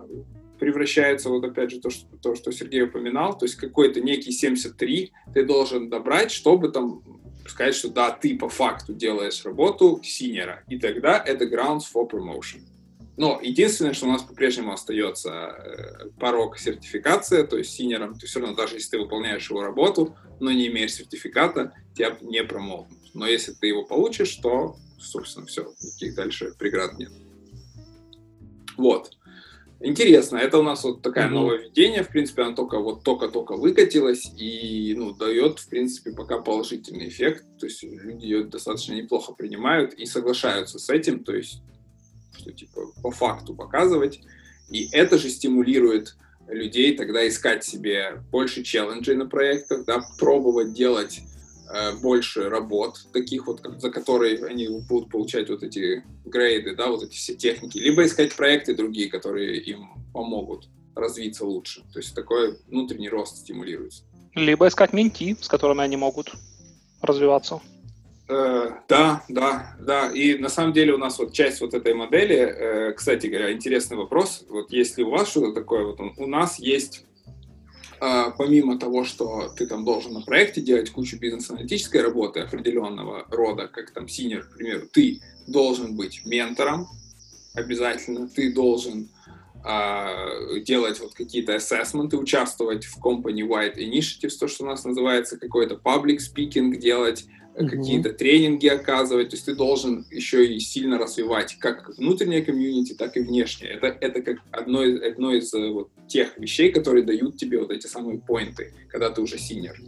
превращается, 0.58 1.28
вот 1.28 1.44
опять 1.44 1.70
же, 1.70 1.80
то 1.80 1.90
что, 1.90 2.06
то, 2.20 2.34
что 2.34 2.50
Сергей 2.50 2.82
упоминал, 2.82 3.38
то 3.38 3.44
есть 3.44 3.54
какой-то 3.54 4.00
некий 4.00 4.32
73 4.32 5.12
ты 5.32 5.44
должен 5.44 5.88
добрать, 5.88 6.32
чтобы 6.32 6.70
там 6.70 7.02
сказать, 7.46 7.74
что 7.74 7.88
да, 7.88 8.10
ты 8.10 8.36
по 8.36 8.48
факту 8.48 8.94
делаешь 8.94 9.44
работу 9.44 10.00
senior 10.02 10.47
а, 10.47 10.62
и 10.68 10.78
тогда 10.78 11.22
это 11.24 11.44
grounds 11.44 11.84
for 11.92 12.08
promotion. 12.10 12.62
Но 13.16 13.40
единственное, 13.40 13.92
что 13.92 14.06
у 14.06 14.10
нас 14.10 14.22
по-прежнему 14.22 14.72
остается 14.72 15.30
э, 15.30 16.08
порог 16.18 16.58
сертификации, 16.58 17.44
то 17.44 17.56
есть 17.56 17.70
senior 17.72 18.07
ом 18.07 18.18
ты 18.18 18.26
все 18.26 18.40
равно, 18.40 18.56
даже 18.56 18.74
если 18.74 18.90
ты 18.90 18.98
выполняешь 18.98 19.48
его 19.50 19.62
работу, 19.62 20.16
но 20.40 20.50
не 20.50 20.66
имеешь 20.66 20.94
сертификата, 20.94 21.72
тебя 21.94 22.16
не 22.20 22.42
промоутнут. 22.42 22.98
Но 23.14 23.26
если 23.26 23.52
ты 23.52 23.68
его 23.68 23.84
получишь, 23.84 24.34
то, 24.36 24.76
собственно, 24.98 25.46
все, 25.46 25.72
никаких 25.80 26.16
дальше 26.16 26.54
преград 26.58 26.98
нет. 26.98 27.12
Вот. 28.76 29.12
Интересно, 29.80 30.38
это 30.38 30.58
у 30.58 30.62
нас 30.62 30.84
вот 30.84 31.02
такая 31.02 31.26
mm-hmm. 31.26 31.32
новое 31.32 31.58
введение, 31.58 32.02
в 32.02 32.08
принципе, 32.08 32.42
оно 32.42 32.54
только 32.54 32.78
вот 32.78 33.02
только-только 33.02 33.56
выкатилось 33.56 34.32
и, 34.38 34.94
ну, 34.96 35.12
дает, 35.12 35.58
в 35.58 35.68
принципе, 35.68 36.12
пока 36.12 36.38
положительный 36.38 37.08
эффект, 37.08 37.44
то 37.58 37.66
есть 37.66 37.82
люди 37.82 38.24
ее 38.24 38.44
достаточно 38.44 38.94
неплохо 38.94 39.32
принимают 39.32 39.92
и 39.94 40.06
соглашаются 40.06 40.78
с 40.78 40.88
этим, 40.88 41.22
то 41.22 41.34
есть, 41.34 41.60
что, 42.38 42.52
типа, 42.52 42.92
по 43.02 43.10
факту 43.10 43.54
показывать, 43.54 44.20
и 44.70 44.88
это 44.92 45.18
же 45.18 45.28
стимулирует 45.28 46.16
людей 46.48 46.96
тогда 46.96 47.26
искать 47.26 47.64
себе 47.64 48.22
больше 48.30 48.62
челленджей 48.62 49.16
на 49.16 49.26
проектах, 49.26 49.84
да, 49.84 50.02
пробовать 50.18 50.72
делать 50.72 51.20
больше 52.02 52.48
работ, 52.48 52.98
таких 53.12 53.46
вот, 53.46 53.62
за 53.78 53.90
которые 53.90 54.44
они 54.44 54.68
будут 54.68 55.10
получать 55.10 55.48
вот 55.48 55.62
эти 55.62 56.04
грейды, 56.24 56.74
да, 56.74 56.88
вот 56.88 57.02
эти 57.02 57.14
все 57.14 57.34
техники, 57.34 57.78
либо 57.78 58.04
искать 58.04 58.34
проекты 58.34 58.74
другие, 58.74 59.08
которые 59.08 59.60
им 59.60 59.88
помогут 60.12 60.68
развиться 60.94 61.44
лучше. 61.44 61.82
То 61.92 61.98
есть 61.98 62.14
такой 62.14 62.58
внутренний 62.68 63.08
рост 63.08 63.38
стимулируется. 63.38 64.04
Либо 64.34 64.68
искать 64.68 64.92
менти, 64.92 65.36
с 65.40 65.48
которыми 65.48 65.82
они 65.82 65.96
могут 65.96 66.32
развиваться. 67.00 67.60
Э, 68.28 68.70
да, 68.88 69.22
да, 69.28 69.76
да. 69.80 70.10
И 70.10 70.38
на 70.38 70.48
самом 70.48 70.72
деле 70.72 70.94
у 70.94 70.98
нас 70.98 71.18
вот 71.18 71.32
часть 71.32 71.60
вот 71.60 71.74
этой 71.74 71.94
модели, 71.94 72.36
э, 72.36 72.92
кстати 72.92 73.26
говоря, 73.26 73.52
интересный 73.52 73.96
вопрос. 73.96 74.44
Вот 74.48 74.72
если 74.72 75.02
у 75.02 75.10
вас 75.10 75.28
что-то 75.28 75.52
такое, 75.52 75.84
вот 75.84 76.00
он, 76.00 76.14
у 76.16 76.26
нас 76.26 76.58
есть 76.58 77.04
помимо 78.00 78.78
того, 78.78 79.04
что 79.04 79.48
ты 79.56 79.66
там 79.66 79.84
должен 79.84 80.14
на 80.14 80.20
проекте 80.20 80.60
делать 80.60 80.90
кучу 80.90 81.18
бизнес-аналитической 81.18 82.02
работы 82.02 82.40
определенного 82.40 83.26
рода, 83.28 83.68
как 83.68 83.90
там 83.90 84.08
синер, 84.08 84.44
к 84.44 84.56
примеру, 84.56 84.86
ты 84.92 85.20
должен 85.46 85.96
быть 85.96 86.24
ментором 86.24 86.88
обязательно, 87.54 88.28
ты 88.28 88.52
должен 88.52 89.08
делать 89.64 91.00
вот 91.00 91.14
какие-то 91.14 91.54
ассессменты, 91.54 92.16
участвовать 92.16 92.84
в 92.84 93.02
company-wide 93.02 93.76
initiatives, 93.76 94.36
то, 94.38 94.46
что 94.46 94.64
у 94.64 94.66
нас 94.66 94.84
называется 94.84 95.38
какой-то 95.38 95.80
public 95.82 96.18
speaking 96.18 96.76
делать, 96.76 97.24
mm-hmm. 97.54 97.68
какие-то 97.68 98.12
тренинги 98.12 98.66
оказывать, 98.66 99.30
то 99.30 99.36
есть 99.36 99.46
ты 99.46 99.54
должен 99.54 100.04
еще 100.10 100.44
и 100.44 100.58
сильно 100.58 100.98
развивать 100.98 101.56
как 101.58 101.96
внутреннее 101.96 102.42
комьюнити, 102.42 102.94
так 102.94 103.16
и 103.16 103.20
внешнее. 103.20 103.72
Это, 103.72 103.86
это 103.86 104.22
как 104.22 104.38
одно 104.50 104.84
из, 104.84 105.02
одно 105.02 105.32
из 105.32 105.52
э, 105.54 105.70
вот 105.70 105.90
тех 106.08 106.36
вещей, 106.38 106.70
которые 106.70 107.04
дают 107.04 107.36
тебе 107.36 107.58
вот 107.58 107.70
эти 107.70 107.86
самые 107.86 108.18
point 108.18 108.57
ы, 108.57 108.72
когда 108.88 109.10
ты 109.10 109.22
уже 109.22 109.38
senior. 109.38 109.80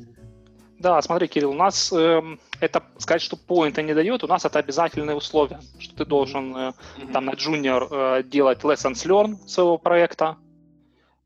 Да, 0.78 1.00
смотри, 1.00 1.26
Кирилл, 1.26 1.52
у 1.52 1.54
нас 1.54 1.90
э, 1.92 2.20
это 2.60 2.82
сказать, 2.98 3.22
что 3.22 3.36
point 3.36 3.74
а 3.74 3.82
не 3.82 3.94
дает, 3.94 4.22
у 4.24 4.26
нас 4.26 4.44
это 4.44 4.58
обязательные 4.58 5.16
условия, 5.16 5.60
что 5.78 5.96
ты 5.96 6.04
должен 6.04 6.54
э, 6.54 6.58
mm-hmm. 6.58 7.12
там 7.12 7.24
на 7.24 7.30
junior 7.30 7.88
э, 7.90 8.22
делать 8.24 8.62
lessons 8.62 9.06
learn 9.06 9.36
своего 9.48 9.78
проекта, 9.78 10.36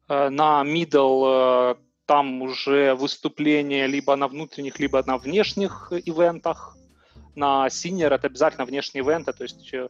э, 0.09 0.29
на 0.29 0.63
middle 0.65 1.75
э, 1.75 1.75
там 2.07 2.43
уже 2.43 2.95
выступление 2.95 3.87
либо 3.87 4.17
на 4.17 4.29
внутренних, 4.29 4.81
либо 4.81 5.03
на 5.07 5.17
внешних 5.17 5.93
ивентах. 5.93 6.77
На 7.37 7.69
senior 7.69 8.15
это 8.15 8.27
обязательно 8.27 8.65
внешние 8.65 9.05
ивенты, 9.05 9.33
то 9.33 9.43
есть 9.43 9.73
э, 9.73 9.89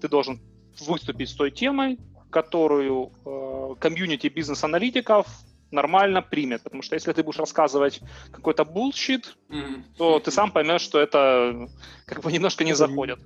ты 0.00 0.08
должен 0.08 0.40
выступить 0.86 1.28
с 1.28 1.34
той 1.34 1.50
темой, 1.50 1.98
которую 2.30 3.12
э, 3.24 3.74
комьюнити 3.78 4.28
бизнес-аналитиков 4.28 5.26
нормально 5.74 6.22
примет. 6.22 6.62
Потому 6.62 6.82
что 6.82 6.94
если 6.94 7.12
ты 7.12 7.22
будешь 7.22 7.38
рассказывать 7.38 8.00
какой-то 8.30 8.64
bullshit, 8.64 9.36
mm-hmm. 9.48 9.82
то 9.98 10.20
ты 10.20 10.30
сам 10.30 10.50
поймешь, 10.50 10.80
что 10.80 11.00
это 11.00 11.68
как 12.06 12.22
бы 12.22 12.32
немножко 12.32 12.64
не 12.64 12.74
заходит. 12.74 13.18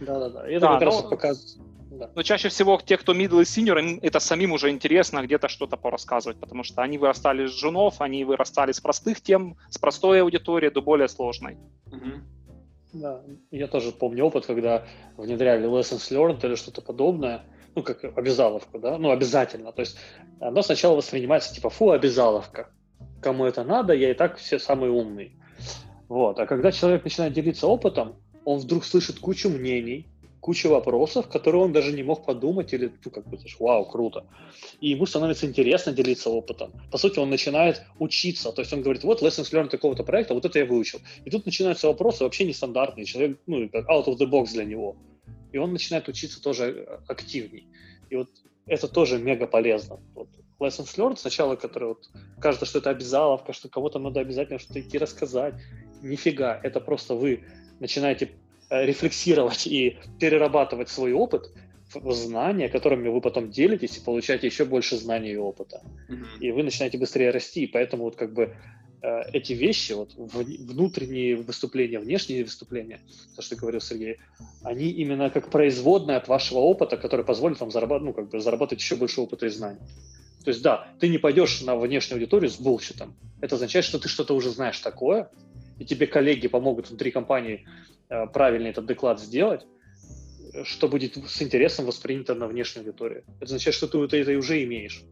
Да-да-да. 0.00 0.48
Это 0.48 0.60
да, 0.60 0.72
как 0.72 0.80
но... 0.80 0.86
раз 0.86 1.02
показывает 1.02 1.66
да. 1.96 2.10
Но 2.14 2.22
чаще 2.22 2.48
всего 2.48 2.80
те, 2.84 2.96
кто 2.96 3.14
middle 3.14 3.40
и 3.40 3.44
senior, 3.44 3.78
им 3.78 3.98
это 4.02 4.20
самим 4.20 4.52
уже 4.52 4.70
интересно 4.70 5.22
где-то 5.22 5.48
что-то 5.48 5.76
порассказывать, 5.76 6.38
потому 6.38 6.62
что 6.62 6.82
они 6.82 6.98
вырастали 6.98 7.46
с 7.46 7.52
джунов, 7.52 8.00
они 8.00 8.24
вырастали 8.24 8.72
с 8.72 8.80
простых 8.80 9.20
тем, 9.20 9.56
с 9.70 9.78
простой 9.78 10.20
аудитории 10.20 10.68
до 10.68 10.82
более 10.82 11.08
сложной. 11.08 11.56
Угу. 11.86 12.12
Да, 12.92 13.22
я 13.50 13.66
тоже 13.66 13.92
помню 13.92 14.24
опыт, 14.24 14.46
когда 14.46 14.86
внедряли 15.16 15.68
lessons 15.68 16.10
learned 16.10 16.44
или 16.46 16.54
что-то 16.54 16.82
подобное, 16.82 17.44
ну, 17.76 17.82
как 17.82 18.02
обязаловку, 18.18 18.78
да, 18.78 18.98
ну, 18.98 19.10
обязательно. 19.10 19.70
То 19.70 19.80
есть 19.80 19.96
оно 20.40 20.62
сначала 20.62 20.96
воспринимается 20.96 21.54
типа, 21.54 21.70
фу, 21.70 21.90
обязаловка. 21.90 22.70
Кому 23.20 23.44
это 23.44 23.64
надо, 23.64 23.92
я 23.92 24.10
и 24.10 24.14
так 24.14 24.38
все 24.38 24.58
самые 24.58 24.90
умные. 24.90 25.32
Вот. 26.08 26.38
А 26.38 26.46
когда 26.46 26.72
человек 26.72 27.04
начинает 27.04 27.34
делиться 27.34 27.66
опытом, 27.66 28.16
он 28.44 28.60
вдруг 28.60 28.84
слышит 28.84 29.18
кучу 29.18 29.50
мнений, 29.50 30.06
куча 30.40 30.68
вопросов, 30.68 31.28
которые 31.28 31.62
он 31.64 31.72
даже 31.72 31.92
не 31.92 32.02
мог 32.02 32.24
подумать, 32.24 32.72
или, 32.72 32.92
ну, 33.04 33.10
как 33.10 33.26
бы, 33.28 33.38
вау, 33.58 33.84
круто. 33.84 34.24
И 34.80 34.90
ему 34.90 35.04
становится 35.04 35.44
интересно 35.44 35.92
делиться 35.92 36.30
опытом. 36.30 36.72
По 36.90 36.96
сути, 36.96 37.18
он 37.18 37.28
начинает 37.28 37.82
учиться, 37.98 38.52
то 38.52 38.62
есть 38.62 38.72
он 38.72 38.80
говорит, 38.80 39.04
вот, 39.04 39.22
lessons 39.22 39.52
learned 39.52 39.68
такого-то 39.68 40.02
проекта, 40.02 40.32
вот 40.32 40.44
это 40.44 40.58
я 40.60 40.64
выучил. 40.64 41.00
И 41.24 41.30
тут 41.30 41.44
начинаются 41.44 41.88
вопросы 41.88 42.24
вообще 42.24 42.46
нестандартные, 42.46 43.04
человек, 43.04 43.38
ну, 43.46 43.64
out 43.64 44.06
of 44.06 44.16
the 44.18 44.30
box 44.30 44.52
для 44.52 44.64
него. 44.64 44.96
И 45.56 45.58
он 45.58 45.72
начинает 45.72 46.08
учиться 46.08 46.42
тоже 46.42 46.64
э, 46.64 46.98
активней. 47.08 47.66
И 48.10 48.16
вот 48.16 48.28
это 48.66 48.88
тоже 48.88 49.18
мега 49.18 49.46
полезно. 49.46 49.98
Вот 50.14 50.28
lessons 50.60 50.96
learned 50.96 51.16
сначала, 51.16 51.56
которые 51.56 51.90
вот 51.90 52.10
кажется, 52.40 52.66
что 52.66 52.78
это 52.78 52.90
обязаловка, 52.90 53.52
что 53.52 53.68
кого-то 53.68 53.98
надо 53.98 54.20
обязательно 54.20 54.58
что-то 54.58 54.80
идти 54.80 54.98
рассказать. 54.98 55.54
Нифига, 56.02 56.60
это 56.62 56.80
просто 56.80 57.14
вы 57.14 57.44
начинаете 57.80 58.30
Э, 58.68 58.84
рефлексировать 58.84 59.68
и 59.68 59.96
перерабатывать 60.18 60.88
свой 60.88 61.12
опыт 61.12 61.52
в 61.94 62.12
знания, 62.12 62.68
которыми 62.68 63.08
вы 63.08 63.20
потом 63.20 63.48
делитесь 63.48 63.96
и 63.96 64.00
получаете 64.00 64.48
еще 64.48 64.64
больше 64.64 64.96
знаний 64.96 65.32
и 65.32 65.36
опыта. 65.36 65.82
Mm-hmm. 66.08 66.38
И 66.40 66.50
вы 66.50 66.64
начинаете 66.64 66.98
быстрее 66.98 67.30
расти. 67.30 67.62
И 67.62 67.66
поэтому 67.68 68.02
вот 68.02 68.16
как 68.16 68.34
бы 68.34 68.56
эти 69.02 69.52
вещи, 69.52 69.92
вот 69.92 70.14
внутренние 70.16 71.36
выступления, 71.36 71.98
внешние 71.98 72.44
выступления, 72.44 73.00
то, 73.34 73.42
что 73.42 73.56
говорил 73.56 73.80
Сергей, 73.80 74.18
они 74.62 74.88
именно 74.88 75.30
как 75.30 75.50
производная 75.50 76.16
от 76.16 76.28
вашего 76.28 76.58
опыта, 76.58 76.96
который 76.96 77.24
позволит 77.24 77.60
вам 77.60 77.70
зарабатывать, 77.70 78.16
ну, 78.16 78.22
как 78.22 78.30
бы 78.30 78.40
зарабатывать 78.40 78.82
еще 78.82 78.96
больше 78.96 79.20
опыта 79.20 79.46
и 79.46 79.50
знаний. 79.50 79.80
То 80.44 80.50
есть, 80.50 80.62
да, 80.62 80.88
ты 81.00 81.08
не 81.08 81.18
пойдешь 81.18 81.60
на 81.62 81.76
внешнюю 81.76 82.16
аудиторию 82.16 82.50
с 82.50 82.58
булщитом. 82.58 83.14
Это 83.40 83.56
означает, 83.56 83.84
что 83.84 83.98
ты 83.98 84.08
что-то 84.08 84.34
уже 84.34 84.50
знаешь 84.50 84.78
такое, 84.78 85.30
и 85.78 85.84
тебе 85.84 86.06
коллеги 86.06 86.48
помогут 86.48 86.88
внутри 86.88 87.10
компании 87.10 87.66
Э, 88.08 88.26
правильно 88.26 88.68
этот 88.68 88.86
доклад 88.86 89.20
сделать, 89.20 89.66
что 90.64 90.88
будет 90.88 91.16
с 91.16 91.42
интересом 91.42 91.86
воспринято 91.86 92.34
на 92.34 92.46
внешней 92.46 92.80
аудитории. 92.80 93.24
Это 93.38 93.46
означает, 93.46 93.74
что 93.74 93.88
ты 93.88 93.98
это, 93.98 94.16
это 94.16 94.38
уже 94.38 94.62
имеешь. 94.62 95.02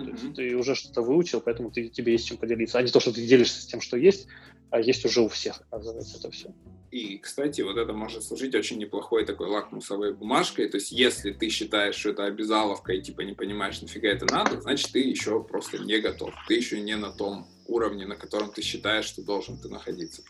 Mm-hmm. 0.00 0.34
Ты 0.34 0.56
уже 0.56 0.74
что-то 0.74 1.02
выучил, 1.02 1.40
поэтому 1.40 1.70
ты, 1.70 1.88
тебе 1.88 2.12
есть 2.12 2.26
чем 2.26 2.36
поделиться. 2.36 2.78
А 2.78 2.82
не 2.82 2.90
то, 2.90 3.00
что 3.00 3.12
ты 3.12 3.26
делишься 3.26 3.62
с 3.62 3.66
тем, 3.66 3.80
что 3.80 3.96
есть, 3.96 4.26
а 4.70 4.80
есть 4.80 5.04
уже 5.04 5.20
у 5.20 5.28
всех, 5.28 5.60
оказывается, 5.70 6.18
это 6.18 6.30
все. 6.30 6.54
И, 6.90 7.18
кстати, 7.18 7.60
вот 7.60 7.76
это 7.76 7.92
может 7.92 8.24
служить 8.24 8.54
очень 8.54 8.78
неплохой 8.78 9.24
такой 9.24 9.48
лакмусовой 9.48 10.12
бумажкой. 10.12 10.68
То 10.68 10.76
есть, 10.76 10.90
если 10.90 11.30
ты 11.30 11.48
считаешь, 11.48 11.94
что 11.94 12.10
это 12.10 12.24
обязаловка 12.24 12.92
и 12.92 13.00
типа 13.00 13.20
не 13.20 13.32
понимаешь, 13.32 13.80
нафига 13.80 14.08
это 14.08 14.26
надо, 14.26 14.60
значит, 14.60 14.90
ты 14.90 14.98
еще 15.00 15.42
просто 15.42 15.78
не 15.78 16.00
готов. 16.00 16.34
Ты 16.48 16.54
еще 16.54 16.80
не 16.80 16.96
на 16.96 17.12
том 17.12 17.46
уровне, 17.66 18.06
на 18.06 18.16
котором 18.16 18.50
ты 18.50 18.62
считаешь, 18.62 19.04
что 19.04 19.22
должен 19.22 19.56
ты 19.58 19.68
находиться. 19.68 20.22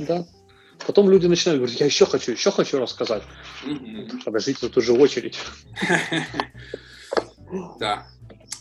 Да. 0.00 0.26
Потом 0.84 1.08
люди 1.08 1.26
начинают 1.26 1.60
говорить, 1.60 1.78
я 1.78 1.86
еще 1.86 2.06
хочу, 2.06 2.32
еще 2.32 2.50
хочу 2.50 2.78
рассказать. 2.78 3.22
Mm-hmm. 3.64 4.24
Подождите, 4.24 4.60
тут 4.60 4.76
уже 4.76 4.92
очередь. 4.92 5.38
Да. 7.78 8.08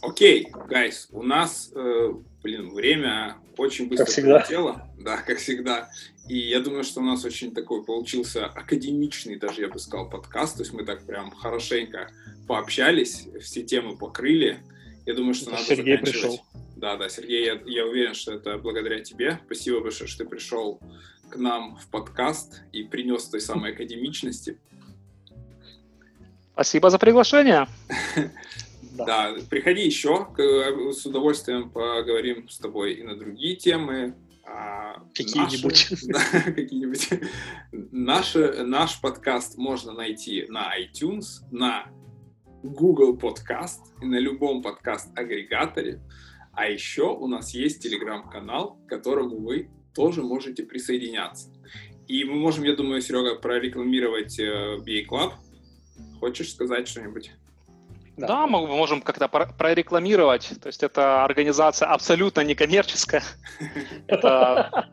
Окей, 0.04 0.52
гайс, 0.68 1.08
у 1.12 1.24
нас, 1.24 1.72
э, 1.74 2.13
блин, 2.44 2.74
время 2.74 3.38
очень 3.56 3.88
быстро 3.88 4.04
как 4.04 4.12
всегда. 4.12 4.89
Да, 5.00 5.18
как 5.22 5.38
всегда. 5.38 5.89
И 6.28 6.38
я 6.38 6.60
думаю, 6.60 6.84
что 6.84 7.00
у 7.00 7.04
нас 7.04 7.24
очень 7.24 7.54
такой 7.54 7.86
получился 7.86 8.46
академичный, 8.46 9.38
даже 9.38 9.62
я 9.62 9.70
бы 9.70 9.80
сказал, 9.80 10.10
подкаст. 10.10 10.58
То 10.58 10.63
есть 10.63 10.74
мы 10.74 10.84
так 10.84 11.06
прям 11.06 11.32
хорошенько 11.32 12.12
пообщались, 12.50 13.30
все 13.42 13.63
темы 13.63 13.98
покрыли. 13.98 14.60
Я 15.06 15.13
думаю, 15.13 15.34
что 15.36 15.52
надо 15.52 15.63
Сергей 15.63 15.98
пришел. 15.98 16.42
Да, 16.76 16.98
да, 16.98 17.08
Сергей, 17.08 17.46
я, 17.46 17.62
я 17.66 17.86
уверен, 17.86 18.13
что 18.13 18.34
это 18.34 18.58
благодаря 18.58 19.00
тебе. 19.00 19.39
Спасибо 19.46 19.80
большое, 19.80 20.10
что 20.10 20.26
ты 20.26 20.30
пришел 20.30 20.82
к 21.30 21.38
нам 21.38 21.78
в 21.78 21.88
подкаст 21.88 22.62
и 22.74 22.84
принес 22.84 23.24
той 23.26 23.39
самой 23.39 23.72
академичности. 23.72 24.58
Спасибо 26.54 26.89
за 26.89 27.00
приглашение. 27.00 27.68
Да, 28.94 29.36
приходи 29.50 29.86
еще, 29.86 30.28
с 30.38 31.06
удовольствием 31.06 31.70
поговорим 31.70 32.48
с 32.48 32.58
тобой 32.58 32.94
и 32.94 33.04
на 33.04 33.18
другие 33.18 33.56
темы. 33.56 34.16
А, 34.46 35.00
какие-нибудь. 35.16 35.88
Да, 36.08 36.52
какие-нибудь. 36.52 37.10
Наш, 37.72 38.36
наш 38.36 39.02
подкаст 39.02 39.58
можно 39.58 39.94
найти 39.94 40.46
на 40.50 40.72
iTunes, 40.80 41.44
на 41.52 41.88
Google 42.62 43.18
Podcast 43.18 43.80
и 44.02 44.06
на 44.06 44.20
любом 44.20 44.62
подкаст-агрегаторе. 44.62 46.02
А 46.54 46.68
еще 46.68 47.10
у 47.14 47.28
нас 47.28 47.54
есть 47.54 47.82
телеграм-канал, 47.82 48.78
к 48.86 48.90
которому 48.90 49.40
вы 49.40 49.70
тоже 49.96 50.22
можете 50.22 50.64
присоединяться. 50.64 51.50
И 52.08 52.24
мы 52.26 52.36
можем, 52.36 52.64
я 52.64 52.76
думаю, 52.76 53.02
Серега, 53.02 53.36
прорекламировать 53.36 54.38
э, 54.40 54.78
BA 54.86 55.08
Club. 55.08 55.34
Хочешь 56.20 56.52
сказать 56.52 56.88
что-нибудь? 56.88 57.32
Да, 58.17 58.28
да 58.28 58.47
мы 58.47 58.67
можем 58.67 59.02
как-то 59.02 59.28
прорекламировать. 59.28 60.54
То 60.62 60.67
есть 60.67 60.84
это 60.84 61.23
организация 61.23 61.88
абсолютно 61.88 62.41
некоммерческая. 62.41 63.23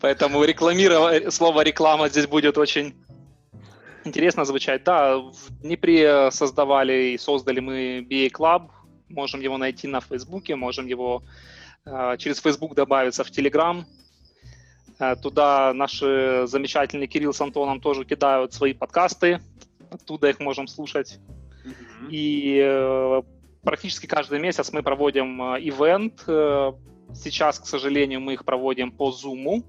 Поэтому 0.00 0.44
рекламировать, 0.44 1.32
слово 1.32 1.62
реклама 1.62 2.08
здесь 2.08 2.26
будет 2.26 2.58
очень 2.58 2.94
интересно 4.04 4.44
звучать. 4.44 4.84
Да, 4.84 5.18
в 5.18 5.60
Днепре 5.62 6.30
создавали 6.30 7.12
и 7.12 7.18
создали 7.18 7.60
мы 7.60 8.00
BA 8.00 8.30
Club. 8.30 8.70
Можем 9.08 9.40
его 9.40 9.58
найти 9.58 9.88
на 9.88 10.00
Фейсбуке, 10.00 10.54
можем 10.54 10.86
его 10.86 11.22
э, 11.86 12.16
через 12.18 12.40
Facebook 12.40 12.74
добавиться 12.74 13.24
в 13.24 13.30
Telegram. 13.30 13.84
Э, 14.98 15.16
туда 15.16 15.72
наши 15.72 16.44
замечательные 16.46 17.08
Кирилл 17.08 17.32
с 17.32 17.40
Антоном 17.40 17.80
тоже 17.80 18.04
кидают 18.04 18.52
свои 18.52 18.74
подкасты, 18.74 19.40
оттуда 19.90 20.28
их 20.28 20.40
можем 20.40 20.66
слушать. 20.66 21.18
Mm-hmm. 22.00 22.08
И 22.10 22.60
э, 22.62 23.22
практически 23.62 24.06
каждый 24.06 24.38
месяц 24.40 24.72
мы 24.72 24.82
проводим 24.82 25.54
э, 25.54 25.60
ивент. 25.60 26.22
Сейчас, 27.14 27.58
к 27.58 27.66
сожалению, 27.66 28.20
мы 28.20 28.34
их 28.34 28.44
проводим 28.44 28.92
по 28.92 29.10
Zoom, 29.10 29.64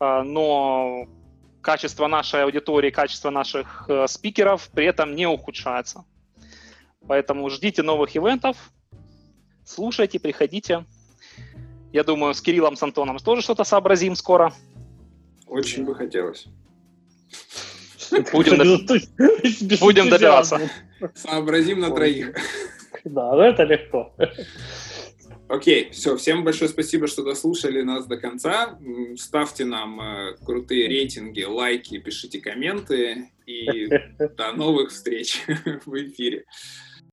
но 0.00 1.06
качество 1.60 2.08
нашей 2.08 2.42
аудитории, 2.42 2.90
качество 2.90 3.30
наших 3.30 3.88
спикеров 4.08 4.68
при 4.74 4.86
этом 4.86 5.14
не 5.14 5.28
ухудшается. 5.28 6.04
Поэтому 7.06 7.48
ждите 7.50 7.82
новых 7.82 8.16
ивентов, 8.16 8.56
слушайте, 9.64 10.18
приходите. 10.18 10.84
Я 11.92 12.02
думаю, 12.02 12.34
с 12.34 12.40
Кириллом, 12.40 12.76
с 12.76 12.82
Антоном 12.82 13.18
тоже 13.18 13.42
что-то 13.42 13.62
сообразим 13.62 14.16
скоро. 14.16 14.52
Очень 15.46 15.84
бы 15.84 15.94
хотелось. 15.94 16.46
Будем, 18.32 18.86
Будем 19.80 20.08
добираться. 20.10 20.60
Сообразим 21.14 21.80
на 21.80 21.90
троих. 21.90 22.34
Да, 23.04 23.48
это 23.48 23.64
легко. 23.64 24.14
Окей, 25.48 25.90
все, 25.90 26.16
всем 26.16 26.42
большое 26.42 26.70
спасибо, 26.70 27.06
что 27.06 27.22
дослушали 27.22 27.82
нас 27.82 28.06
до 28.06 28.16
конца. 28.16 28.78
Ставьте 29.16 29.64
нам 29.66 30.00
э, 30.00 30.36
крутые 30.44 30.88
рейтинги, 30.88 31.42
лайки, 31.42 31.98
пишите 31.98 32.40
комменты 32.40 33.30
и 33.46 33.88
до 34.36 34.52
новых 34.52 34.90
встреч 34.90 35.42
в 35.84 35.94
эфире. 35.94 36.46